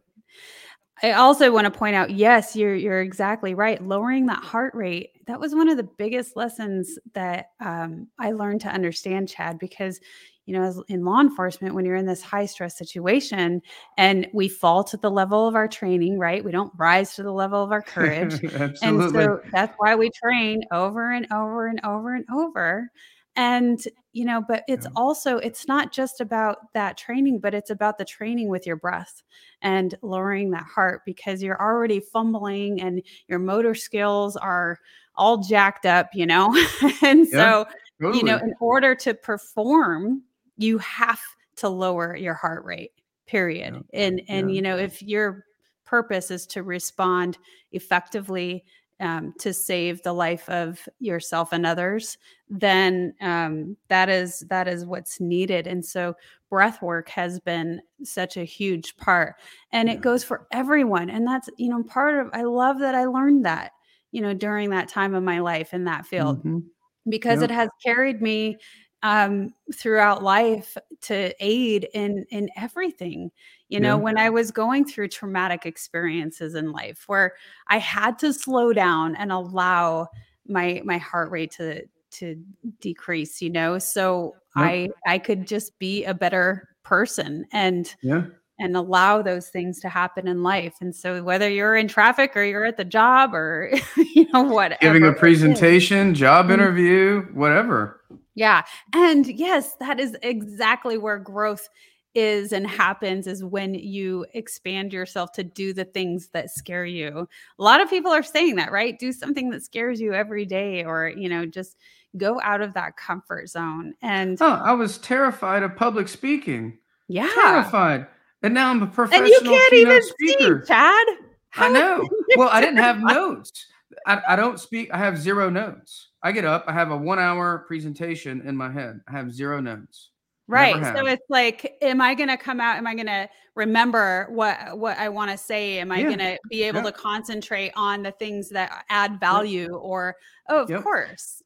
[1.04, 3.82] I also want to point out, yes, you're you're exactly right.
[3.86, 8.62] Lowering that heart rate that was one of the biggest lessons that um, I learned
[8.62, 10.00] to understand, Chad, because
[10.46, 13.62] you know, as in law enforcement, when you're in this high stress situation
[13.98, 16.42] and we fall to the level of our training, right?
[16.42, 18.42] We don't rise to the level of our courage.
[18.82, 22.90] And so that's why we train over and over and over and over.
[23.36, 23.84] And,
[24.18, 24.92] you know, but it's Yeah.
[24.96, 29.22] also, it's not just about that training, but it's about the training with your breath
[29.62, 34.80] and lowering that heart because you're already fumbling and your motor skills are
[35.16, 36.48] all jacked up, you know?
[37.04, 37.64] and Yeah.
[37.64, 37.66] so
[38.14, 40.24] you know, in order to perform,
[40.58, 41.22] you have
[41.58, 42.92] to lower your heart rate.
[43.28, 43.74] Period.
[43.92, 44.02] Yeah.
[44.06, 45.46] And and you know, if your
[45.84, 47.38] purpose is to respond
[47.72, 48.66] effectively
[49.00, 52.18] um, to save the life of yourself and others,
[52.50, 55.68] then um, that is that is what's needed.
[55.68, 56.16] And so,
[56.50, 59.36] breath work has been such a huge part,
[59.72, 59.96] and Yeah.
[59.96, 61.10] it goes for everyone.
[61.10, 62.30] And that's you know part of.
[62.34, 63.72] I love that I learned that
[64.12, 66.64] you know during that time of my life in that field Mhm.
[67.10, 67.44] because Yep.
[67.44, 68.58] it has carried me
[69.04, 73.32] um, throughout life to aid in in everything.
[73.70, 74.02] You know, Yeah.
[74.04, 77.34] when I was going through traumatic experiences in life, where
[77.68, 80.08] I had to slow down and allow
[80.48, 82.36] my my heart rate to to
[82.82, 83.42] decrease.
[83.42, 84.66] You know, so Yep.
[84.66, 88.24] I I could just be a better person and Yeah.
[88.60, 90.74] and allow those things to happen in life.
[90.82, 93.70] And so whether you're in traffic or you're at the job or
[94.16, 96.54] you know whatever Giving a presentation, job Mhm.
[96.54, 98.02] interview, whatever.
[98.38, 98.64] Yeah.
[98.94, 101.68] And yes, that is exactly where growth
[102.14, 107.28] is and happens is when you expand yourself to do the things that scare you.
[107.60, 108.98] A lot of people are saying that, right?
[108.98, 111.78] Do something that scares you every day or, you know, just
[112.16, 113.94] go out of that comfort zone.
[114.04, 116.78] And Oh, I was terrified of public speaking.
[117.08, 117.30] yeah.
[117.34, 118.06] Terrified.
[118.44, 120.62] And now I'm a professional And you can't even speaker.
[120.64, 121.08] see, Chad.
[121.56, 122.08] I know.
[122.38, 123.66] Well, I didn't have notes.
[124.06, 124.90] I, I don't speak.
[124.94, 126.10] I have zero notes.
[126.28, 126.66] I get up.
[126.68, 129.00] I have a one hour presentation in my head.
[129.08, 130.12] I have zero notes.
[130.50, 130.76] Right.
[130.84, 132.76] So it's like, am I going to come out?
[132.76, 135.80] Am I going to remember what what I want to say?
[135.80, 136.08] Am I Yeah.
[136.08, 136.92] going to be able Yeah.
[136.92, 139.74] to concentrate on the things that add value?
[139.74, 140.18] Or,
[140.50, 140.84] oh, of Yep.
[140.84, 141.42] course.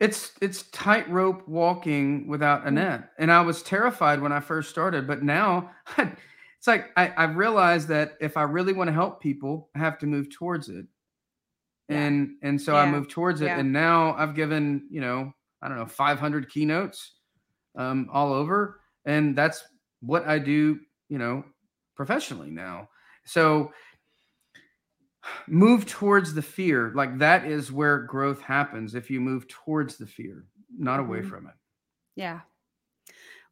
[0.00, 2.74] It's it's tightrope walking without a Mm.
[2.74, 3.10] net.
[3.18, 7.88] And I was terrified when I first started, but now it's like I, I've realized
[7.88, 10.86] that if I really want to help people, I have to move towards it.
[11.88, 12.00] Yeah.
[12.04, 13.46] And and so I moved towards it.
[13.46, 13.58] Yeah.
[13.58, 15.32] And now I've given, you know,
[15.62, 17.14] I don't know, 500 keynotes
[17.76, 18.80] um, all over.
[19.04, 19.64] And that's
[20.00, 20.78] what I do,
[21.08, 21.44] you know,
[21.96, 22.88] professionally now.
[23.24, 23.72] So
[25.46, 26.92] move towards the fear.
[26.94, 30.44] Like that is where growth happens if you move towards the fear,
[30.78, 31.28] not away Mhm.
[31.28, 31.54] from it.
[32.16, 32.40] Yeah.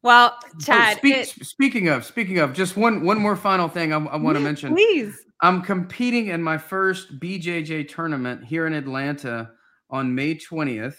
[0.03, 0.37] Well,
[0.69, 4.37] Oh, speak- it- speaking of, speaking of, just one one more final thing I, want
[4.37, 4.73] to mention.
[4.73, 5.25] Please.
[5.41, 9.51] I'm competing in my first BJJ tournament here in Atlanta
[9.89, 10.97] on May 20th.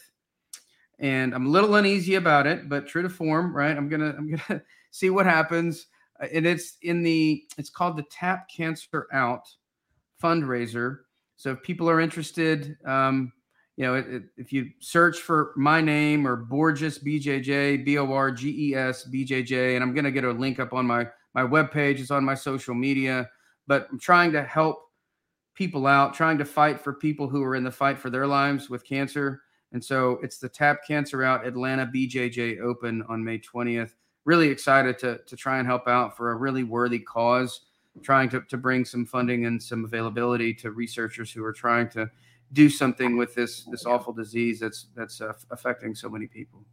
[1.01, 3.77] And I'm a little uneasy about it, but true to form, right?
[3.77, 5.87] I'm gonna I'm gonna see what happens.
[6.21, 9.43] Uh, And it's in the it's called the Tap Cancer Out
[10.23, 10.99] fundraiser.
[11.37, 13.33] So if people are interested, um,
[13.77, 18.13] you know, it, it- if you search for my name or Borges BJJ, B O
[18.13, 21.43] R G E S BJJ, and I'm gonna get a link up on my my
[21.43, 22.01] webpage.
[22.01, 23.29] It's on my social media
[23.69, 24.91] but I'm trying to help
[25.55, 28.69] people out, trying to fight for people who are in the fight for their lives
[28.69, 29.43] with cancer.
[29.73, 33.93] And so it's the Tap Cancer Out Atlanta BJJ Open on May 20th.
[34.25, 37.61] Really excited to, to try and help out for a really worthy cause,
[38.03, 42.11] trying to, to bring some funding and some availability to researchers who are trying to
[42.55, 46.65] do something with this this awful disease that's that's uh, affecting so many people.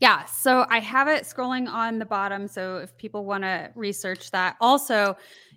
[0.00, 0.24] Yeah.
[0.26, 2.48] So I have it scrolling on the bottom.
[2.48, 5.16] So if people want to research that, also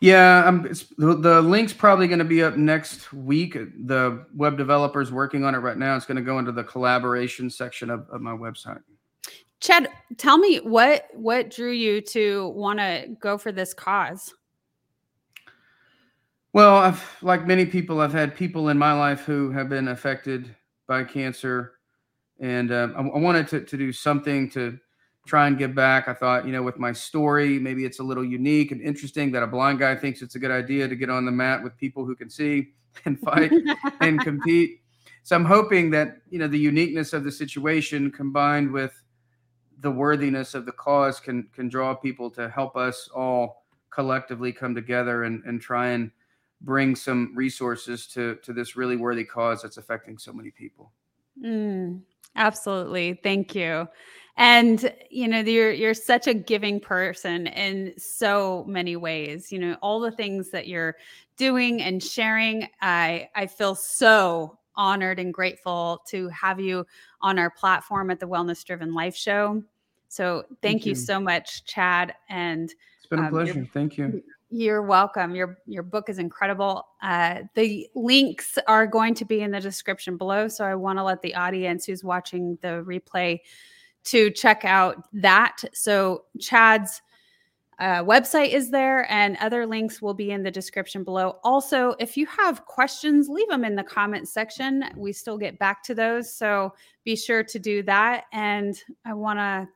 [0.00, 0.62] Yeah, um,
[0.96, 3.58] the, the link's probably going to be up next week.
[3.86, 5.94] The web developer's working on it right now.
[5.94, 8.80] It's going to go into the collaboration section of, of my website.
[9.62, 14.34] Chad, tell me what what drew you to want to go for this cause?
[16.52, 20.52] Well, I've like many people, I've had people in my life who have been affected
[20.88, 21.74] by cancer,
[22.40, 24.80] and um, I, I wanted to, to do something to
[25.26, 26.08] try and give back.
[26.08, 29.44] I thought, you know, with my story, maybe it's a little unique and interesting that
[29.44, 32.04] a blind guy thinks it's a good idea to get on the mat with people
[32.04, 32.72] who can see
[33.04, 33.52] and fight
[34.00, 34.80] and compete.
[35.22, 38.92] So I'm hoping that you know the uniqueness of the situation combined with
[39.82, 44.74] the worthiness of the cause can can draw people to help us all collectively come
[44.74, 46.10] together and and try and
[46.62, 50.92] bring some resources to to this really worthy cause that's affecting so many people.
[51.42, 52.00] Mm,
[52.36, 53.20] absolutely.
[53.22, 53.88] Thank you.
[54.36, 59.52] And you know, you're you're such a giving person in so many ways.
[59.52, 60.96] You know, all the things that you're
[61.36, 66.86] doing and sharing, I I feel so honored and grateful to have you
[67.20, 69.62] on our platform at the Wellness Driven Life Show.
[70.12, 70.90] So thank, Thank you.
[70.90, 70.96] you.
[70.96, 72.14] so much, Chad.
[72.28, 73.66] And It's been a Um, pleasure.
[73.72, 74.22] Thank you.
[74.50, 75.34] You're welcome.
[75.34, 76.86] Your your book is incredible.
[77.00, 81.02] Uh, the links are going to be in the description below, so I want to
[81.02, 83.40] let the audience who's watching the replay
[84.04, 85.62] to check out that.
[85.72, 87.00] So Chad's
[87.78, 91.38] uh, website is there, and other links will be in the description below.
[91.42, 94.84] Also, if you have questions, leave them in the comment section.
[94.94, 98.24] We still get back to those, so be sure to do that.
[98.34, 99.66] And I want to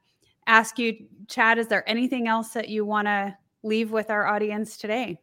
[0.46, 4.76] ask you, Chad, is there anything else that you want to leave with our audience
[4.76, 5.20] today?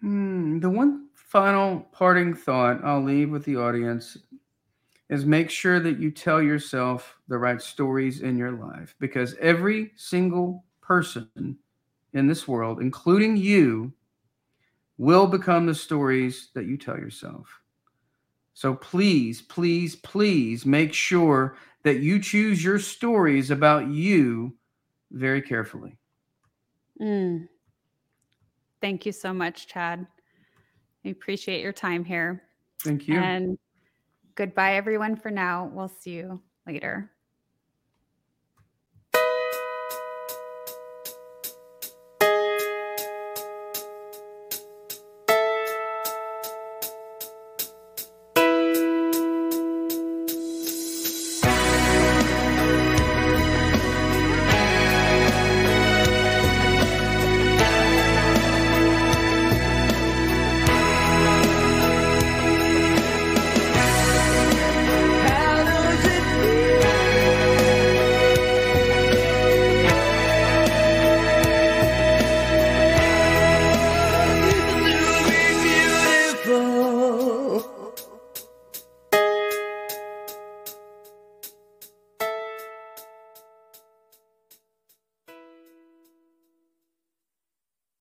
[0.00, 4.16] Hmm, the one final parting thought I'll leave with the audience
[5.08, 9.92] is make sure that you tell yourself the right stories in your life because every
[9.96, 11.56] single person
[12.12, 13.92] in this world, including you,
[14.98, 17.60] will become the stories that you tell yourself.
[18.54, 21.56] So please, please, please make sure
[21.86, 24.56] that you choose your stories about you
[25.12, 25.96] very carefully.
[27.00, 27.46] Mm.
[28.80, 30.04] Thank you so much, Chad.
[31.04, 32.42] We appreciate your time here.
[32.82, 33.20] Thank you.
[33.20, 33.56] And
[34.34, 35.70] goodbye, everyone, for now.
[35.72, 37.12] We'll see you later.